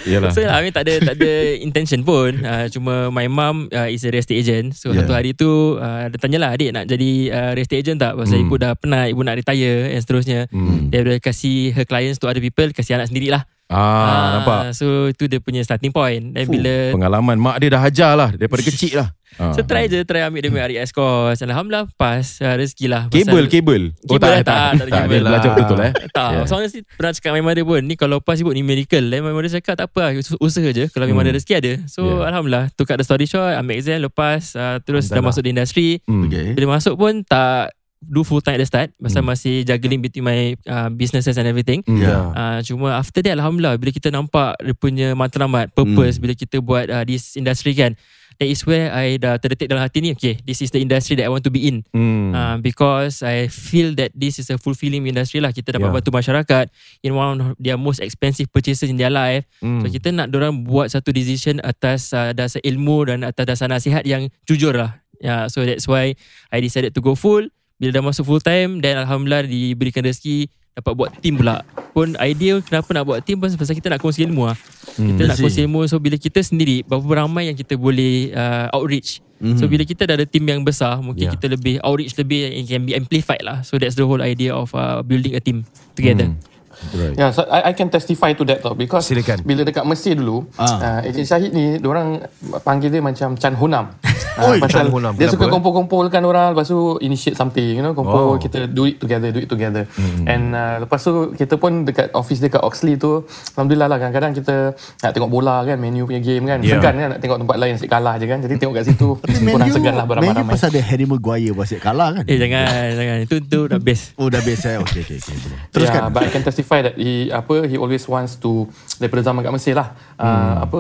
Yalah. 0.06 0.32
So 0.32 0.40
I 0.40 0.60
mean 0.62 0.72
tak 0.72 0.88
ada 0.88 1.04
Tak 1.04 1.16
ada 1.18 1.32
intention 1.58 2.00
pun 2.02 2.32
uh, 2.40 2.66
Cuma 2.68 3.10
my 3.10 3.28
mum 3.28 3.68
uh, 3.68 3.86
Is 3.86 4.02
a 4.02 4.10
real 4.10 4.22
estate 4.22 4.40
agent 4.40 4.72
So 4.74 4.90
Yeah. 4.90 5.04
satu 5.04 5.12
hari 5.12 5.32
tu 5.32 5.50
uh, 5.76 6.08
Dia 6.08 6.18
tanyalah 6.18 6.56
Adik 6.56 6.72
nak 6.72 6.86
jadi 6.86 7.12
uh, 7.28 7.52
Real 7.52 7.66
estate 7.66 7.82
agent 7.82 8.00
tak 8.00 8.16
Pasal 8.16 8.40
Hmm. 8.40 8.46
ibu 8.46 8.56
dah 8.56 8.72
penat 8.74 9.08
Ibu 9.10 9.22
nak 9.22 9.36
retire 9.38 9.92
And 9.92 10.00
seterusnya 10.00 10.48
Hmm. 10.48 10.88
Dia 10.88 11.04
dah 11.04 11.18
kasih 11.18 11.72
Her 11.72 11.84
clients 11.84 12.18
to 12.18 12.26
other 12.26 12.40
people 12.40 12.72
Kasih 12.72 12.96
anak 12.96 13.12
sendiri 13.12 13.36
lah 13.72 13.80
Ah, 14.12 14.28
nampak. 14.36 14.60
So 14.74 14.86
itu 15.08 15.26
dia 15.26 15.40
punya 15.40 15.60
starting 15.60 15.90
point 15.90 16.22
Dan 16.30 16.44
Fuh, 16.44 16.54
bila 16.54 16.92
Pengalaman 16.92 17.38
mak 17.38 17.56
dia 17.58 17.70
dah 17.70 17.82
hajar 17.82 18.12
lah 18.14 18.30
daripada 18.32 18.62
kecil 18.62 19.00
lah. 19.00 19.10
Ah. 19.34 19.56
So 19.56 19.64
try 19.64 19.88
je 19.88 20.04
Try 20.04 20.28
ambil 20.28 20.44
dia 20.44 20.52
punya 20.52 20.68
RES 20.68 20.92
course 20.92 21.40
Alhamdulillah 21.40 21.88
Pas 21.96 22.20
uh, 22.20 22.52
rezeki 22.54 22.86
lah 22.86 23.08
Kabel, 23.08 23.48
kabel. 23.48 23.84
Kabel 24.04 24.20
tak, 24.20 24.44
tak, 24.44 24.44
tak 24.44 24.60
ada 24.76 24.84
tak, 24.84 24.92
kabel 25.00 25.08
dia 25.16 25.24
belajar 25.24 25.32
lah. 25.48 25.56
betul-betul 25.56 25.80
eh. 25.80 25.92
Tak, 26.12 26.28
Yeah. 26.28 26.32
yeah. 26.34 26.46
so 26.46 26.54
honestly 26.54 26.82
pernah 26.92 27.12
cakap 27.12 27.32
dengan 27.32 27.46
mother 27.48 27.64
pun 27.64 27.82
Ni 27.82 27.96
kalau 27.96 28.20
pas 28.20 28.36
sebut 28.36 28.52
ni 28.52 28.60
miracle 28.60 29.08
Dan 29.08 29.24
my 29.24 29.32
mother 29.32 29.48
cakap 29.50 29.76
tak 29.78 29.88
apa 29.88 30.00
lah 30.02 30.12
us- 30.14 30.36
Usaha 30.38 30.68
je 30.68 30.92
Kalau 30.92 31.06
memang 31.06 31.24
Hmm. 31.24 31.32
ada 31.32 31.40
rezeki 31.40 31.54
ada 31.56 31.72
So 31.88 32.04
Yeah. 32.04 32.28
Alhamdulillah 32.28 32.76
cut 32.76 32.98
the 32.98 33.08
story 33.08 33.24
short 33.24 33.56
Ambil 33.56 33.76
exam 33.78 33.98
lepas 34.02 34.52
uh, 34.54 34.84
Terus 34.84 35.08
dah 35.08 35.24
masuk 35.24 35.42
di 35.42 35.50
industri 35.50 35.90
Hmm. 36.04 36.28
Okay. 36.28 36.52
Bila 36.52 36.76
masuk 36.76 37.00
pun 37.00 37.24
tak 37.24 37.72
Do 38.02 38.26
full 38.26 38.42
time 38.42 38.58
at 38.58 38.66
the 38.66 38.70
start 38.70 38.90
Pasal 38.98 39.22
Hmm. 39.22 39.30
masih 39.30 39.62
juggling 39.62 40.02
between 40.02 40.26
my 40.26 40.40
uh, 40.66 40.90
businesses 40.90 41.38
and 41.38 41.46
everything 41.46 41.86
Hmm. 41.86 42.02
Ya. 42.02 42.18
Uh, 42.34 42.60
cuma 42.66 42.98
after 42.98 43.22
that 43.22 43.38
Alhamdulillah 43.38 43.78
Bila 43.78 43.94
kita 43.94 44.10
nampak 44.10 44.58
Dia 44.58 44.74
punya 44.74 45.08
matlamat 45.14 45.70
Purpose 45.72 46.18
Hmm. 46.18 46.24
Bila 46.26 46.34
kita 46.34 46.58
buat 46.60 46.90
uh, 46.90 47.06
This 47.06 47.38
industry 47.38 47.78
kan 47.78 47.94
That 48.42 48.50
is 48.50 48.66
where 48.66 48.90
I 48.90 49.22
dah 49.22 49.38
terdetik 49.38 49.70
dalam 49.70 49.86
hati 49.86 50.02
ni 50.02 50.18
Okay 50.18 50.42
This 50.42 50.66
is 50.66 50.74
the 50.74 50.82
industry 50.82 51.14
that 51.22 51.30
I 51.30 51.32
want 51.32 51.46
to 51.46 51.54
be 51.54 51.70
in 51.70 51.86
Hmm. 51.94 52.34
Uh, 52.34 52.58
because 52.58 53.22
I 53.22 53.46
feel 53.48 53.94
that 54.00 54.16
this 54.16 54.40
is 54.40 54.48
a 54.50 54.56
fulfilling 54.56 55.04
industry 55.04 55.38
lah. 55.38 55.52
Kita 55.52 55.76
dapat 55.76 55.92
Yeah. 55.92 55.96
bantu 56.00 56.10
masyarakat 56.10 56.66
in 57.04 57.12
one 57.12 57.28
of 57.36 57.60
their 57.60 57.76
most 57.76 58.00
expensive 58.00 58.48
purchases 58.48 58.88
in 58.88 58.96
their 58.96 59.12
life. 59.12 59.44
Hmm. 59.60 59.84
So 59.84 59.92
kita 59.92 60.10
nak 60.10 60.32
orang 60.32 60.64
buat 60.64 60.88
satu 60.88 61.12
decision 61.12 61.60
atas 61.60 62.16
uh, 62.16 62.32
dasar 62.32 62.64
ilmu 62.64 63.04
dan 63.04 63.28
atas 63.28 63.46
dasar 63.46 63.68
nasihat 63.68 64.08
yang 64.08 64.32
jujur 64.48 64.72
lah. 64.72 65.04
Yeah, 65.20 65.52
so 65.52 65.62
that's 65.62 65.86
why 65.86 66.16
I 66.50 66.58
decided 66.58 66.96
to 66.96 67.02
go 67.04 67.14
full. 67.14 67.52
Bila 67.82 67.98
dah 67.98 68.04
masuk 68.06 68.30
full 68.30 68.44
time 68.46 68.78
dan 68.78 69.02
Alhamdulillah 69.02 69.50
diberikan 69.50 70.06
rezeki 70.06 70.54
dapat 70.78 70.94
buat 70.94 71.10
team 71.18 71.42
pula. 71.42 71.66
Pun 71.98 72.14
idea 72.22 72.62
kenapa 72.62 72.94
nak 72.94 73.10
buat 73.10 73.20
team 73.26 73.42
pasal 73.42 73.58
pasal 73.58 73.74
kita 73.74 73.90
nak 73.90 73.98
kongsi 73.98 74.30
ilmu 74.30 74.54
lah. 74.54 74.58
Hmm. 75.02 75.18
Kita 75.18 75.34
nak 75.34 75.38
kongsi 75.42 75.66
ilmu 75.66 75.90
so 75.90 75.98
bila 75.98 76.14
kita 76.22 76.46
sendiri 76.46 76.86
berapa 76.86 77.26
ramai 77.26 77.50
yang 77.50 77.58
kita 77.58 77.74
boleh 77.74 78.30
uh, 78.38 78.70
outreach. 78.70 79.26
Mhm. 79.42 79.58
So 79.58 79.66
bila 79.66 79.82
kita 79.82 80.06
dah 80.06 80.14
ada 80.14 80.30
team 80.30 80.46
yang 80.46 80.62
besar 80.62 81.02
mungkin 81.02 81.26
Yeah. 81.26 81.34
kita 81.34 81.58
lebih 81.58 81.82
outreach 81.82 82.14
lebih 82.22 82.54
and 82.54 82.70
can 82.70 82.86
be 82.86 82.94
amplified 82.94 83.42
lah. 83.42 83.66
So 83.66 83.82
that's 83.82 83.98
the 83.98 84.06
whole 84.06 84.22
idea 84.22 84.54
of 84.54 84.70
uh, 84.78 85.02
building 85.02 85.34
a 85.34 85.42
team 85.42 85.66
together. 85.98 86.30
Hmm. 86.30 86.51
Right. 86.92 87.14
Ya, 87.14 87.20
yeah, 87.20 87.30
so 87.30 87.46
I, 87.46 87.70
I 87.70 87.74
can 87.74 87.88
testify 87.88 88.34
to 88.34 88.44
that 88.44 88.60
tau 88.60 88.74
because 88.74 89.06
Silakan. 89.06 89.42
bila 89.42 89.62
dekat 89.62 89.84
Mesir 89.84 90.14
dulu, 90.14 90.50
Ah. 90.56 90.98
uh, 90.98 91.08
Ejen 91.08 91.24
Syahid 91.24 91.50
ni 91.50 91.78
orang 91.80 92.26
panggil 92.60 92.90
dia 92.90 93.00
macam 93.00 93.34
Chan 93.34 93.54
Honam. 93.54 93.94
Oi, 94.42 94.58
pasal 94.58 94.70
Chan 94.82 94.90
Honam. 94.90 95.14
Dia 95.14 95.26
Kenapa, 95.26 95.34
suka 95.34 95.46
eh? 95.46 95.52
kumpul-kumpulkan 95.52 96.22
orang 96.22 96.46
lepas 96.52 96.66
tu 96.66 96.80
initiate 97.00 97.36
something, 97.36 97.62
you 97.72 97.80
know, 97.80 97.92
Oh. 97.92 97.98
kumpul 97.98 98.26
kita 98.40 98.66
do 98.66 98.86
it 98.86 98.98
together, 98.98 99.30
do 99.30 99.38
it 99.38 99.48
together. 99.48 99.84
And 100.24 100.52
uh, 100.52 100.76
lepas 100.82 101.00
tu 101.00 101.12
kita 101.32 101.56
pun 101.56 101.84
dekat 101.84 102.14
office 102.14 102.40
dekat 102.40 102.60
Oxley 102.60 102.96
tu, 102.96 103.28
alhamdulillah 103.54 103.88
lah 103.88 103.98
kadang-kadang 103.98 104.32
kita 104.34 104.56
nak 104.74 105.12
tengok 105.12 105.30
bola 105.30 105.62
kan, 105.62 105.76
menu 105.76 106.06
punya 106.06 106.20
game 106.20 106.46
kan. 106.46 106.60
Yeah. 106.62 106.78
Segan 106.78 106.96
kan 106.96 107.08
nak 107.10 107.20
tengok 107.20 107.38
tempat 107.40 107.56
lain 107.58 107.74
asyik 107.76 107.90
kalah 107.90 108.16
je 108.16 108.26
kan. 108.26 108.40
Jadi 108.40 108.54
tengok 108.56 108.74
kat 108.74 108.86
situ 108.88 109.08
kurang 109.52 109.70
segan 109.70 109.94
lah 109.94 110.04
Menu 110.04 110.12
beramai-ramai. 110.24 110.50
pasal 110.50 110.68
ada 110.70 110.82
Harry 110.84 111.04
Maguire 111.04 111.52
pasal 111.54 111.78
kalah 111.78 112.10
kan? 112.14 112.24
Eh 112.26 112.38
jangan 112.38 112.64
jangan 112.92 113.18
itu 113.20 113.36
tu 113.44 113.60
dah 113.68 113.78
best. 113.78 114.16
Oh 114.16 114.28
dah 114.28 114.40
biasa 114.40 114.68
eh. 114.72 114.80
Okey 114.80 115.02
okey 115.02 115.18
okey. 115.20 115.36
Yeah, 115.36 115.60
Teruskan. 115.70 116.02
but 116.10 116.24
I 116.24 116.30
can 116.30 116.42
testify 116.42 116.71
that 116.80 116.96
he 116.96 117.28
apa 117.28 117.68
he 117.68 117.76
always 117.76 118.08
wants 118.08 118.40
to 118.40 118.72
daripada 118.96 119.28
zaman 119.28 119.44
kat 119.44 119.52
Mesir 119.52 119.76
lah. 119.76 119.92
Uh, 120.22 120.54
apa 120.62 120.78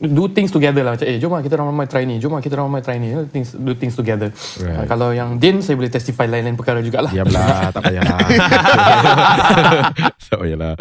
do 0.00 0.22
things 0.28 0.48
together 0.48 0.80
lah 0.80 0.94
macam 0.94 1.04
eh 1.04 1.18
jom 1.18 1.28
lah 1.28 1.40
kita 1.40 1.54
ramai-ramai 1.54 1.84
try 1.84 2.02
ni, 2.04 2.16
jom 2.16 2.30
lah 2.30 2.38
kita 2.38 2.54
ramai 2.54 2.78
try 2.78 2.96
ni. 2.96 3.10
Know, 3.10 3.26
things 3.26 3.50
do 3.50 3.74
things 3.74 3.92
together. 3.92 4.30
Right. 4.56 4.76
Uh, 4.76 4.84
kalau 4.86 5.10
yang 5.10 5.36
Din 5.36 5.58
saya 5.58 5.74
boleh 5.74 5.88
testify 5.88 6.24
lain-lain 6.24 6.54
perkara 6.54 6.78
jugalah. 6.78 7.10
Diamlah, 7.10 7.68
tak 7.74 7.80
payahlah. 7.82 8.18
tak 10.24 10.36
payahlah. 10.38 10.72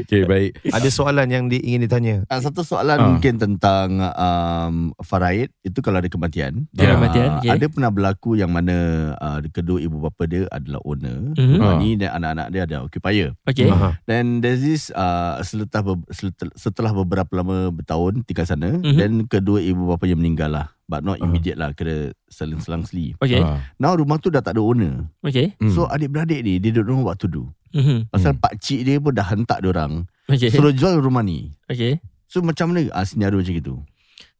Okey, 0.00 0.22
baik. 0.24 0.50
Ada 0.66 0.88
soalan 0.88 1.26
yang 1.28 1.44
di, 1.46 1.60
ingin 1.60 1.84
ditanya. 1.84 2.14
Ah, 2.26 2.38
satu 2.38 2.62
soalan 2.62 2.94
Ah. 2.94 3.06
mungkin 3.06 3.36
tentang 3.36 4.00
um, 4.00 4.74
Faraid 4.98 5.50
itu 5.60 5.78
kalau 5.78 5.98
ada 5.98 6.08
kematian. 6.08 6.64
Ya, 6.72 6.90
Ah, 6.90 6.92
kematian, 6.96 7.28
okey. 7.38 7.48
Ada 7.50 7.64
pernah 7.68 7.90
berlaku 7.90 8.34
yang 8.34 8.48
mana 8.48 8.74
uh, 9.16 9.38
kedua 9.46 9.78
ibu 9.78 10.00
bapa 10.00 10.24
dia 10.24 10.48
adalah 10.48 10.80
owner. 10.82 11.32
Mhm. 11.36 11.56
Ah, 11.58 11.62
Ah. 11.64 11.72
Ni 11.76 11.94
dan 11.94 12.08
anak-anak 12.14 12.46
dia 12.50 12.60
ada 12.64 12.76
occupier. 12.82 13.28
Okay. 13.44 13.68
Aha. 13.68 13.98
Dan 14.04 14.40
there's 14.40 14.60
this 14.60 14.88
uh, 14.90 15.38
be- 15.82 16.06
setelah 16.10 16.52
setelah 16.54 16.90
beberapa 16.94 17.30
lama 17.44 17.68
bertahun 17.70 18.24
tinggal 18.24 18.48
sana 18.48 18.72
Mhm. 18.72 18.96
dan 18.96 19.10
kedua 19.28 19.60
ibu 19.60 19.84
bapa 19.86 20.08
yang 20.08 20.16
meninggal 20.16 20.48
lah. 20.48 20.66
But 20.84 21.00
not 21.00 21.16
immediate 21.18 21.56
lah 21.56 21.72
kira 21.72 22.12
selang-selang-seli. 22.28 23.16
Okay. 23.18 23.40
Ah. 23.40 23.60
Now 23.76 23.92
rumah 23.92 24.16
tu 24.16 24.28
dah 24.28 24.40
tak 24.40 24.56
ada 24.56 24.60
owner. 24.60 25.08
Okay. 25.20 25.56
Hmm. 25.56 25.68
So 25.70 25.84
adik-beradik 25.84 26.40
ni 26.40 26.56
dia 26.56 26.72
don't 26.72 26.84
know 26.86 27.00
what 27.02 27.16
to 27.18 27.28
do. 27.28 27.52
Mhm. 27.72 28.08
Pasal 28.08 28.32
pak 28.34 28.56
cik 28.58 28.80
dia 28.82 28.96
pun 28.96 29.12
dah 29.12 29.24
hentak 29.24 29.60
dia 29.60 29.68
orang 29.70 30.04
Okay. 30.24 30.48
suruh 30.48 30.72
jual 30.72 30.96
rumah 30.98 31.20
ni. 31.20 31.52
Okay. 31.66 32.00
So 32.28 32.40
macam 32.40 32.72
mana 32.72 32.88
ah, 32.90 33.04
senario 33.04 33.36
macam 33.38 33.52
itu? 33.54 33.74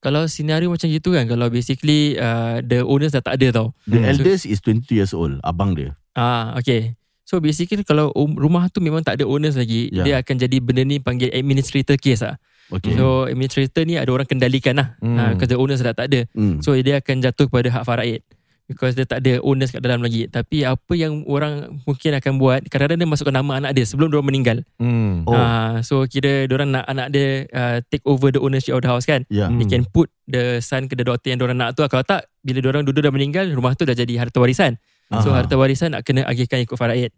Kalau 0.01 0.29
senario 0.29 0.69
macam 0.69 0.85
gitu 0.85 1.17
kan 1.17 1.25
Kalau 1.25 1.49
basically 1.49 2.13
uh, 2.15 2.61
The 2.61 2.85
owners 2.85 3.17
dah 3.17 3.25
tak 3.25 3.41
ada 3.41 3.49
tau 3.55 3.73
The 3.85 4.05
Hmm. 4.05 4.09
eldest 4.11 4.45
is 4.45 4.61
22 4.61 5.01
years 5.01 5.13
old, 5.13 5.41
abang 5.41 5.73
dia. 5.73 5.97
Ah, 6.13 6.53
okay 6.55 6.93
So 7.25 7.41
basically 7.41 7.81
kalau 7.83 8.13
um, 8.13 8.37
rumah 8.37 8.69
tu 8.69 8.85
memang 8.85 9.01
tak 9.01 9.17
ada 9.17 9.25
owners 9.25 9.57
lagi 9.57 9.89
Ya. 9.89 10.05
Dia 10.05 10.15
akan 10.21 10.37
jadi 10.37 10.61
benda 10.61 10.85
ni 10.85 11.01
panggil 11.01 11.33
administrator 11.33 11.97
case 11.97 12.21
lah 12.21 12.37
Okay. 12.73 12.97
So 12.97 13.29
administrator 13.29 13.85
ni 13.85 14.01
ada 14.01 14.09
orang 14.09 14.25
kendalikan 14.25 14.81
lah 14.81 14.97
Hmm. 15.03 15.17
hmm. 15.17 15.37
Because 15.37 15.51
the 15.53 15.59
owners 15.61 15.81
dah 15.81 15.93
tak 15.93 16.09
ada 16.09 16.25
hmm. 16.33 16.65
So 16.65 16.73
dia 16.75 17.01
akan 17.03 17.21
jatuh 17.21 17.49
kepada 17.53 17.69
hak 17.69 17.85
faraid 17.85 18.21
Because 18.65 18.97
dia 18.97 19.05
tak 19.05 19.21
ada 19.21 19.45
owners 19.45 19.69
kat 19.69 19.85
dalam 19.85 20.01
lagi 20.01 20.25
Tapi 20.25 20.65
apa 20.65 20.93
yang 20.97 21.21
orang 21.29 21.77
mungkin 21.85 22.17
akan 22.17 22.41
buat 22.41 22.65
Kadang-kadang 22.73 23.05
dia 23.05 23.09
masukkan 23.13 23.37
nama 23.37 23.61
anak 23.61 23.77
dia 23.77 23.85
Sebelum 23.85 24.09
dia 24.09 24.25
meninggal 24.25 24.59
Hmm. 24.81 25.29
Oh. 25.29 25.37
Ah, 25.37 25.85
So 25.85 26.09
kira 26.09 26.49
orang 26.49 26.73
nak 26.73 26.89
anak 26.89 27.13
dia 27.13 27.45
uh, 27.53 27.85
Take 27.85 28.01
over 28.09 28.33
the 28.33 28.41
ownership 28.41 28.73
of 28.73 28.81
the 28.81 28.89
house 28.89 29.05
kan 29.05 29.29
Ya. 29.29 29.53
They 29.53 29.69
can 29.69 29.85
put 29.85 30.09
the 30.25 30.65
son 30.65 30.89
ke 30.89 30.97
the 30.97 31.05
daughter 31.05 31.29
yang 31.29 31.37
diorang 31.37 31.61
nak 31.61 31.77
tu. 31.77 31.85
Kalau 31.85 32.01
tak, 32.01 32.33
bila 32.41 32.65
diorang 32.65 32.89
duduk 32.89 33.05
dah 33.05 33.13
meninggal, 33.13 33.45
rumah 33.53 33.77
tu 33.77 33.85
dah 33.85 33.93
jadi 33.93 34.17
harta 34.17 34.41
warisan. 34.41 34.81
So 35.21 35.29
Aha. 35.29 35.45
harta 35.45 35.61
warisan 35.61 35.93
nak 35.93 36.01
kena 36.01 36.25
agihkan 36.25 36.65
ikut 36.65 36.81
faraid. 36.81 37.13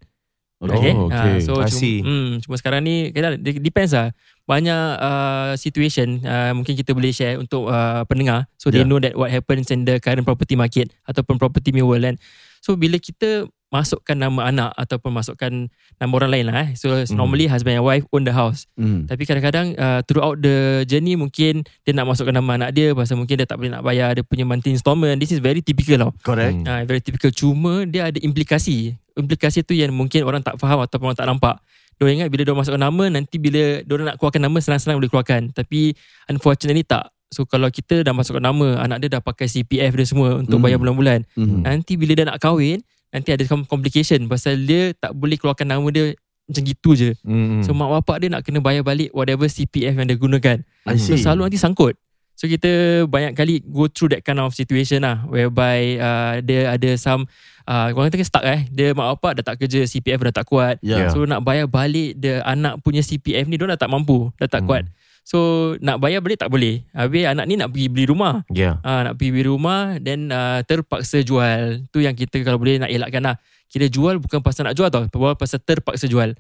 Okay. 0.57 0.97
Oh, 0.97 1.13
okay. 1.13 1.37
Ah, 1.37 1.45
so 1.45 1.61
I 1.61 1.69
see. 1.69 2.01
cuma, 2.01 2.09
hmm, 2.09 2.31
cuma 2.41 2.55
sekarang 2.57 2.81
ni 2.81 3.13
kena 3.13 3.37
depends 3.37 3.93
lah. 3.93 4.17
Banyak 4.49 4.85
uh, 4.97 5.53
situation 5.61 6.25
uh, 6.25 6.57
mungkin 6.57 6.73
kita 6.79 6.97
boleh 6.97 7.13
share 7.13 7.37
untuk 7.37 7.69
uh, 7.69 8.09
pendengar 8.09 8.49
so 8.57 8.73
they 8.73 8.81
Yeah. 8.81 8.89
know 8.89 8.97
that 8.97 9.13
what 9.19 9.29
happens 9.29 9.69
in 9.69 9.85
the 9.85 10.01
current 10.01 10.25
property 10.25 10.57
market 10.57 10.89
ataupun 11.05 11.37
property 11.37 11.77
world 11.85 12.09
kan. 12.09 12.17
So 12.65 12.73
bila 12.73 12.97
kita 12.97 13.45
masukkan 13.69 14.15
nama 14.17 14.49
anak 14.49 14.71
ataupun 14.79 15.11
masukkan 15.13 15.69
nama 16.01 16.13
orang 16.17 16.31
lain 16.33 16.45
lah 16.49 16.57
eh. 16.65 16.69
So 16.79 16.95
Mhm. 16.95 17.19
normally 17.19 17.51
husband 17.51 17.77
and 17.77 17.85
wife 17.85 18.07
own 18.15 18.25
the 18.25 18.33
house. 18.33 18.65
Hmm. 18.79 19.05
Tapi 19.05 19.27
kadang-kadang 19.29 19.77
uh, 19.77 20.01
throughout 20.09 20.41
the 20.41 20.87
journey 20.89 21.19
mungkin 21.19 21.67
dia 21.85 21.93
nak 21.93 22.09
masukkan 22.09 22.33
nama 22.33 22.57
anak 22.57 22.71
dia 22.73 22.97
pasal 22.97 23.21
mungkin 23.21 23.43
dia 23.43 23.45
tak 23.45 23.61
boleh 23.61 23.77
nak 23.77 23.85
bayar 23.85 24.17
dia 24.17 24.25
punya 24.25 24.47
monthly 24.49 24.73
installment. 24.73 25.21
This 25.21 25.37
is 25.37 25.43
very 25.43 25.61
typical 25.61 26.09
tau. 26.09 26.13
Correct. 26.25 26.65
Hmm. 26.65 26.71
Uh, 26.71 26.83
very 26.89 27.03
typical. 27.03 27.29
Cuma 27.29 27.85
dia 27.85 28.09
ada 28.09 28.17
implikasi. 28.23 28.97
Implikasi 29.17 29.65
tu 29.65 29.73
yang 29.73 29.91
mungkin 29.91 30.23
orang 30.23 30.45
tak 30.45 30.61
faham 30.61 30.85
ataupun 30.85 31.13
orang 31.13 31.19
tak 31.19 31.29
nampak. 31.29 31.57
Diorang 31.97 32.21
ingat 32.21 32.29
bila 32.29 32.45
diorang 32.45 32.61
masukkan 32.61 32.83
nama, 32.85 33.05
nanti 33.09 33.41
bila 33.41 33.81
diorang 33.81 34.13
nak 34.13 34.21
keluarkan 34.21 34.43
nama, 34.45 34.59
senang-senang 34.61 35.01
boleh 35.01 35.09
keluarkan. 35.09 35.49
Tapi 35.51 35.97
unfortunately 36.29 36.85
tak. 36.85 37.09
So 37.33 37.49
kalau 37.49 37.73
kita 37.73 38.05
dah 38.05 38.13
masukkan 38.13 38.45
nama, 38.45 38.79
anak 38.79 39.03
dia 39.03 39.19
dah 39.19 39.23
pakai 39.25 39.49
CPF 39.49 39.97
dia 39.97 40.07
semua 40.07 40.37
untuk 40.39 40.61
Hmm. 40.61 40.65
bayar 40.69 40.79
bulan-bulan. 40.79 41.25
Hmm. 41.35 41.65
Nanti 41.65 41.97
bila 41.97 42.13
dia 42.13 42.29
nak 42.29 42.39
kahwin, 42.39 42.85
nanti 43.09 43.33
ada 43.33 43.43
com- 43.49 43.65
complication 43.65 44.29
pasal 44.29 44.61
dia 44.63 44.93
tak 44.93 45.17
boleh 45.17 45.35
keluarkan 45.35 45.67
nama 45.67 45.89
dia 45.89 46.13
macam 46.47 46.63
gitu 46.63 46.91
je. 46.95 47.11
Hmm. 47.27 47.65
So 47.65 47.75
mak 47.75 47.91
bapak 47.91 48.23
dia 48.23 48.29
nak 48.31 48.47
kena 48.47 48.63
bayar 48.63 48.87
balik 48.87 49.11
whatever 49.11 49.49
CPF 49.49 49.97
yang 49.97 50.07
dia 50.07 50.15
gunakan. 50.15 50.59
So 51.01 51.19
selalu 51.19 51.51
nanti 51.51 51.59
sangkut. 51.59 51.99
So 52.37 52.45
kita 52.45 53.03
banyak 53.09 53.33
kali 53.33 53.65
go 53.65 53.89
through 53.89 54.13
that 54.13 54.21
kind 54.21 54.37
of 54.45 54.53
situation 54.53 55.01
lah 55.01 55.25
whereby 55.25 55.97
uh, 55.97 56.35
dia 56.45 56.69
ada 56.69 56.93
some 57.01 57.25
uh, 57.65 57.89
orang 57.97 58.13
kata 58.13 58.29
stuck 58.29 58.45
eh. 58.45 58.69
Dia 58.69 58.93
mak 58.93 59.17
bapak 59.17 59.41
dah 59.41 59.45
tak 59.53 59.65
kerja, 59.65 59.89
CPF 59.89 60.21
dah 60.29 60.45
tak 60.45 60.47
kuat. 60.47 60.77
Yeah. 60.85 61.09
So 61.09 61.25
nak 61.25 61.49
bayar 61.49 61.65
balik 61.65 62.21
the 62.21 62.45
anak 62.45 62.85
punya 62.85 63.01
CPF 63.01 63.49
ni 63.49 63.57
dia 63.57 63.65
dah 63.73 63.81
tak 63.81 63.89
mampu, 63.89 64.29
dah 64.37 64.53
tak 64.53 64.69
kuat. 64.69 64.85
So 65.25 65.75
nak 65.81 65.97
bayar 65.99 66.21
balik 66.21 66.45
tak 66.45 66.53
boleh. 66.53 66.85
Habis 66.93 67.25
anak 67.25 67.49
ni 67.49 67.57
nak 67.57 67.73
pergi 67.73 67.89
beli 67.89 68.05
rumah. 68.05 68.45
Ya. 68.53 68.85
Ah 68.85 69.01
nak 69.01 69.17
pergi 69.17 69.33
beli 69.33 69.45
rumah 69.49 69.97
then 69.97 70.29
uh, 70.29 70.61
terpaksa 70.63 71.25
jual. 71.25 71.89
Tu 71.89 72.05
yang 72.05 72.13
kita 72.13 72.45
kalau 72.45 72.61
boleh 72.61 72.85
nak 72.85 72.93
elakkan 72.93 73.25
lah. 73.33 73.41
Kira 73.67 73.89
jual 73.89 74.21
bukan 74.23 74.45
pasal 74.45 74.71
nak 74.71 74.79
jual 74.79 74.93
tau, 74.93 75.09
pasal 75.35 75.59
terpaksa 75.59 76.07
jual. 76.07 76.37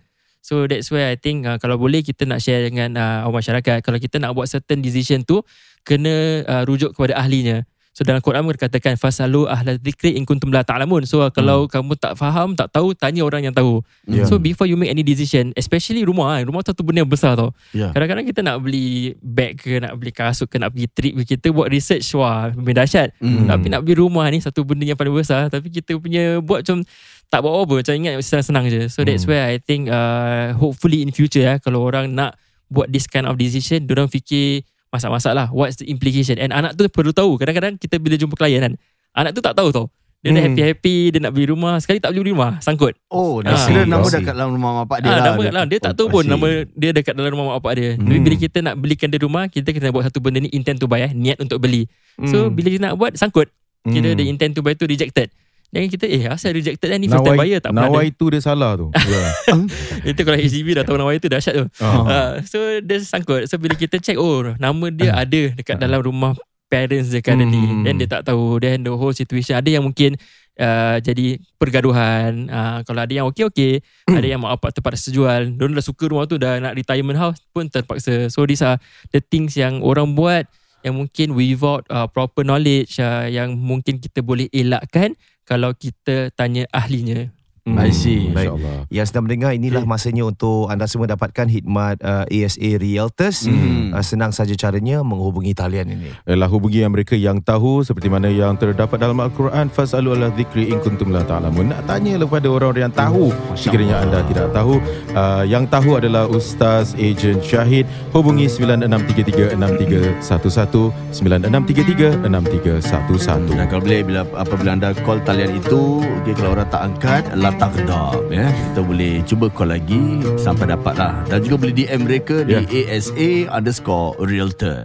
So 0.46 0.62
that's 0.70 0.86
why 0.94 1.10
I 1.10 1.18
think 1.18 1.42
uh, 1.42 1.58
kalau 1.58 1.74
boleh 1.74 2.06
kita 2.06 2.22
nak 2.22 2.38
share 2.38 2.70
dengan 2.70 2.94
uh, 2.94 3.26
masyarakat 3.26 3.82
kalau 3.82 3.98
kita 3.98 4.22
nak 4.22 4.30
buat 4.30 4.46
certain 4.46 4.78
decision 4.78 5.26
tu 5.26 5.42
kena 5.86 6.42
uh, 6.42 6.62
rujuk 6.66 6.98
kepada 6.98 7.14
ahlinya. 7.14 7.62
So 7.96 8.04
dalam 8.04 8.20
Quran 8.20 8.44
berkatakan 8.44 9.00
fasalu 9.00 9.48
ahla 9.48 9.80
dzikri 9.80 10.20
in 10.20 10.28
kuntum 10.28 10.52
la 10.52 10.60
ta'lamun. 10.60 11.08
So 11.08 11.24
uh, 11.24 11.32
kalau 11.32 11.64
kamu 11.64 11.96
tak 11.96 12.20
faham, 12.20 12.52
tak 12.52 12.68
tahu, 12.68 12.92
tanya 12.92 13.24
orang 13.24 13.48
yang 13.48 13.56
tahu. 13.56 13.80
Yeah. 14.04 14.28
So 14.28 14.36
before 14.36 14.68
you 14.68 14.76
make 14.76 14.92
any 14.92 15.00
decision, 15.00 15.56
especially 15.56 16.04
rumah, 16.04 16.36
kan, 16.36 16.44
rumah 16.44 16.60
tu 16.60 16.76
satu 16.76 16.84
benda 16.84 17.00
yang 17.00 17.08
besar 17.08 17.40
tau. 17.40 17.56
Yeah. 17.72 17.96
Kadang-kadang 17.96 18.28
kita 18.28 18.44
nak 18.44 18.60
beli 18.60 19.16
bag 19.24 19.56
ke, 19.56 19.80
nak 19.80 19.96
beli 19.96 20.12
kasut 20.12 20.44
ke, 20.44 20.60
nak 20.60 20.76
pergi 20.76 20.92
trip 20.92 21.12
ke, 21.24 21.40
kita 21.40 21.48
buat 21.48 21.72
research, 21.72 22.04
wah, 22.20 22.52
memang 22.52 22.84
dahsyat. 22.84 23.16
Mm. 23.16 23.48
Tapi 23.48 23.66
nak 23.72 23.80
beli 23.80 23.94
rumah 23.96 24.28
ni 24.28 24.44
satu 24.44 24.60
benda 24.60 24.84
yang 24.84 25.00
paling 25.00 25.16
besar, 25.16 25.48
tapi 25.48 25.72
kita 25.72 25.96
punya 25.96 26.44
buat 26.44 26.68
macam 26.68 26.84
tak 27.32 27.40
buat 27.40 27.64
apa, 27.64 27.74
macam 27.80 27.94
ingat 27.96 28.20
senang-senang 28.20 28.64
je. 28.68 28.92
So 28.92 29.08
that's 29.08 29.24
where 29.24 29.48
I 29.48 29.56
think 29.56 29.88
uh, 29.88 30.52
hopefully 30.52 31.00
in 31.00 31.16
future 31.16 31.48
ya, 31.48 31.56
kalau 31.64 31.80
orang 31.80 32.12
nak 32.12 32.36
buat 32.68 32.92
this 32.92 33.08
kind 33.08 33.24
of 33.24 33.40
decision, 33.40 33.88
orang 33.88 34.12
fikir 34.12 34.68
masak-masak 34.88 35.32
lah, 35.32 35.46
what's 35.50 35.76
the 35.76 35.86
implication. 35.86 36.36
And 36.36 36.50
anak 36.50 36.74
tu 36.74 36.86
perlu 36.86 37.10
tahu, 37.10 37.36
kadang-kadang 37.36 37.76
kita 37.76 37.96
bila 37.96 38.14
jumpa 38.14 38.34
klien 38.34 38.60
kan, 38.60 38.72
anak 39.12 39.32
tu 39.32 39.40
tak 39.40 39.52
tahu 39.52 39.70
tau. 39.70 39.86
Dia 40.18 40.32
dah 40.32 40.42
Hmm. 40.42 40.48
happy-happy, 40.50 40.96
dia 41.12 41.20
nak 41.20 41.32
beli 41.32 41.46
rumah, 41.46 41.78
sekali 41.78 42.02
tak 42.02 42.10
beli 42.10 42.34
rumah, 42.34 42.58
sangkut. 42.58 42.98
Oh, 43.06 43.38
dah 43.38 43.52
Ah, 43.52 43.62
kira 43.62 43.82
nama 43.84 44.02
dekat 44.02 44.34
dalam 44.34 44.50
rumah 44.50 44.70
mak 44.72 44.82
bapak 44.84 44.98
dia 44.98 45.06
Ah, 45.06 45.12
lah. 45.12 45.24
nama 45.24 45.38
kat 45.38 45.52
dalam. 45.52 45.66
Dia 45.68 45.78
tak 45.78 45.92
tahu 45.94 46.06
Oh, 46.06 46.12
pun 46.12 46.22
see. 46.22 46.32
nama 46.32 46.46
dia 46.66 46.90
dekat 46.90 47.14
dalam 47.14 47.30
rumah 47.30 47.44
mak 47.46 47.56
bapak 47.60 47.72
dia. 47.76 47.90
Tapi 47.94 48.10
Hmm. 48.10 48.24
bila 48.24 48.34
kita 48.36 48.58
nak 48.60 48.74
belikan 48.76 49.06
dia 49.06 49.20
rumah, 49.20 49.44
kita 49.46 49.68
kena 49.70 49.88
buat 49.88 50.02
satu 50.02 50.18
benda 50.18 50.38
ni 50.40 50.50
intent 50.50 50.76
to 50.76 50.88
buy 50.88 50.98
eh, 51.00 51.12
niat 51.12 51.38
untuk 51.38 51.58
beli. 51.58 51.86
So 52.24 52.48
bila 52.48 52.68
kita 52.68 52.82
nak 52.82 52.96
buat 52.96 53.14
sangkut. 53.14 53.52
Kira 53.84 54.08
Hmm. 54.08 54.18
the 54.18 54.26
intent 54.26 54.52
to 54.52 54.66
buy 54.66 54.74
tu 54.74 54.82
rejected. 54.82 55.30
Dan 55.70 55.90
kita 55.90 56.06
eh 56.06 56.30
asal 56.30 56.54
rejected 56.54 56.88
kan 56.88 56.98
ni 56.98 57.10
first 57.10 57.26
time 57.26 57.36
buyer 57.36 57.58
tak 57.58 57.74
pernah 57.74 57.90
nawai 57.90 58.14
tu 58.14 58.30
dia 58.30 58.40
salah 58.40 58.78
tu. 58.78 58.88
yeah. 59.10 59.30
Itu 60.10 60.20
kalau 60.22 60.38
HDB 60.38 60.78
dah 60.78 60.84
tahu 60.86 60.96
nawai 60.96 61.18
tu 61.18 61.26
dahsyat 61.26 61.54
tu. 61.58 61.66
Ah. 61.82 62.06
Uh, 62.06 62.32
so 62.46 62.58
dia 62.80 62.96
sangkut. 63.02 63.50
So 63.50 63.58
bila 63.58 63.74
kita 63.74 63.98
check 63.98 64.16
oh 64.16 64.54
nama 64.56 64.86
dia 64.94 65.12
ada 65.12 65.52
dekat 65.52 65.76
dalam 65.82 66.00
rumah 66.00 66.38
parents 66.70 67.10
dia 67.10 67.20
currently. 67.22 67.58
Hmm. 67.58 67.82
Then 67.82 67.94
dia 67.98 68.08
tak 68.08 68.30
tahu. 68.30 68.62
Then 68.62 68.86
the 68.86 68.94
whole 68.94 69.14
situation 69.14 69.58
ada 69.58 69.66
yang 69.66 69.82
mungkin 69.82 70.14
uh, 70.60 70.96
jadi 71.02 71.38
pergaduhan. 71.60 72.48
Uh, 72.48 72.78
kalau 72.86 73.00
ada 73.02 73.12
yang 73.12 73.26
okey-okey, 73.30 73.82
ada 74.18 74.26
yang 74.26 74.40
mak 74.42 74.58
bapak 74.58 74.80
terpaksa 74.80 75.10
jual. 75.10 75.50
Dia 75.54 75.64
dah 75.66 75.84
suka 75.84 76.04
rumah 76.10 76.26
tu 76.30 76.38
dah 76.40 76.58
nak 76.58 76.74
retirement 76.74 77.18
house 77.18 77.42
pun 77.50 77.68
terpaksa. 77.68 78.30
So 78.32 78.44
these 78.46 78.62
are 78.62 78.80
the 79.12 79.20
things 79.22 79.54
yang 79.58 79.82
orang 79.82 80.14
buat 80.14 80.48
yang 80.84 81.02
mungkin 81.02 81.34
without 81.34 81.82
uh, 81.90 82.06
proper 82.06 82.46
knowledge 82.46 83.02
uh, 83.02 83.26
yang 83.26 83.58
mungkin 83.58 83.98
kita 83.98 84.22
boleh 84.22 84.46
elakkan 84.54 85.18
kalau 85.46 85.72
kita 85.72 86.34
tanya 86.34 86.66
ahlinya. 86.74 87.30
I 87.66 87.90
see. 87.90 88.30
Baik. 88.30 88.54
InsyaAllah. 88.54 88.86
Yang 88.94 89.06
sedang 89.10 89.26
mendengar 89.26 89.50
inilah 89.50 89.82
masanya 89.82 90.22
untuk 90.22 90.70
anda 90.70 90.86
semua 90.86 91.10
dapatkan 91.10 91.50
khidmat 91.50 91.98
uh, 91.98 92.22
ASA 92.30 92.78
Realtors. 92.78 93.50
Hmm. 93.50 93.90
Uh, 93.90 94.06
senang 94.06 94.30
saja 94.30 94.54
caranya 94.54 95.02
menghubungi 95.02 95.50
talian 95.50 95.90
ini. 95.90 96.14
Ialah 96.30 96.46
hubungi 96.46 96.86
yang 96.86 96.94
mereka 96.94 97.18
yang 97.18 97.42
tahu 97.42 97.82
seperti 97.82 98.06
mana 98.06 98.30
yang 98.30 98.54
terdapat 98.54 99.02
dalam 99.02 99.18
Al-Quran 99.18 99.66
fasalu 99.66 100.14
ala 100.14 100.30
dzikri 100.30 100.70
in 100.70 100.78
kuntum 100.78 101.10
la 101.10 101.26
ta'lamun. 101.26 101.74
Nak 101.74 101.90
tanya 101.90 102.22
kepada 102.22 102.46
orang-orang 102.46 102.86
yang 102.86 102.94
tahu 102.94 103.34
sekiranya 103.58 104.06
anda 104.06 104.22
tidak 104.30 104.54
tahu. 104.54 104.78
Uh, 105.10 105.42
yang 105.42 105.66
tahu 105.66 105.98
adalah 105.98 106.30
Ustaz 106.30 106.94
Ejen 106.94 107.42
Syahid. 107.42 107.90
Hubungi 108.14 108.46
96336311 108.46 111.18
96336311. 111.18 113.58
Dan 113.58 113.66
kalau 113.66 113.82
boleh 113.82 114.06
bila 114.06 114.22
apabila 114.38 114.78
anda 114.78 114.94
call 115.02 115.18
talian 115.26 115.58
itu, 115.58 115.98
okay, 116.22 116.30
kalau 116.38 116.54
orang 116.54 116.70
tak 116.70 116.86
angkat, 116.86 117.26
la 117.56 117.72
taqdam 117.72 118.28
ya. 118.28 118.46
Kita 118.52 118.80
boleh 118.84 119.24
cuba 119.24 119.46
call 119.48 119.72
lagi 119.72 120.20
sampai 120.36 120.76
dapat 120.76 120.94
lah. 121.00 121.14
Dan 121.24 121.40
juga 121.40 121.56
boleh 121.64 121.74
DM 121.74 122.00
mereka 122.04 122.44
di 122.44 122.54
ASA 122.84 123.28
underscore 123.48 124.20
realtor. 124.20 124.84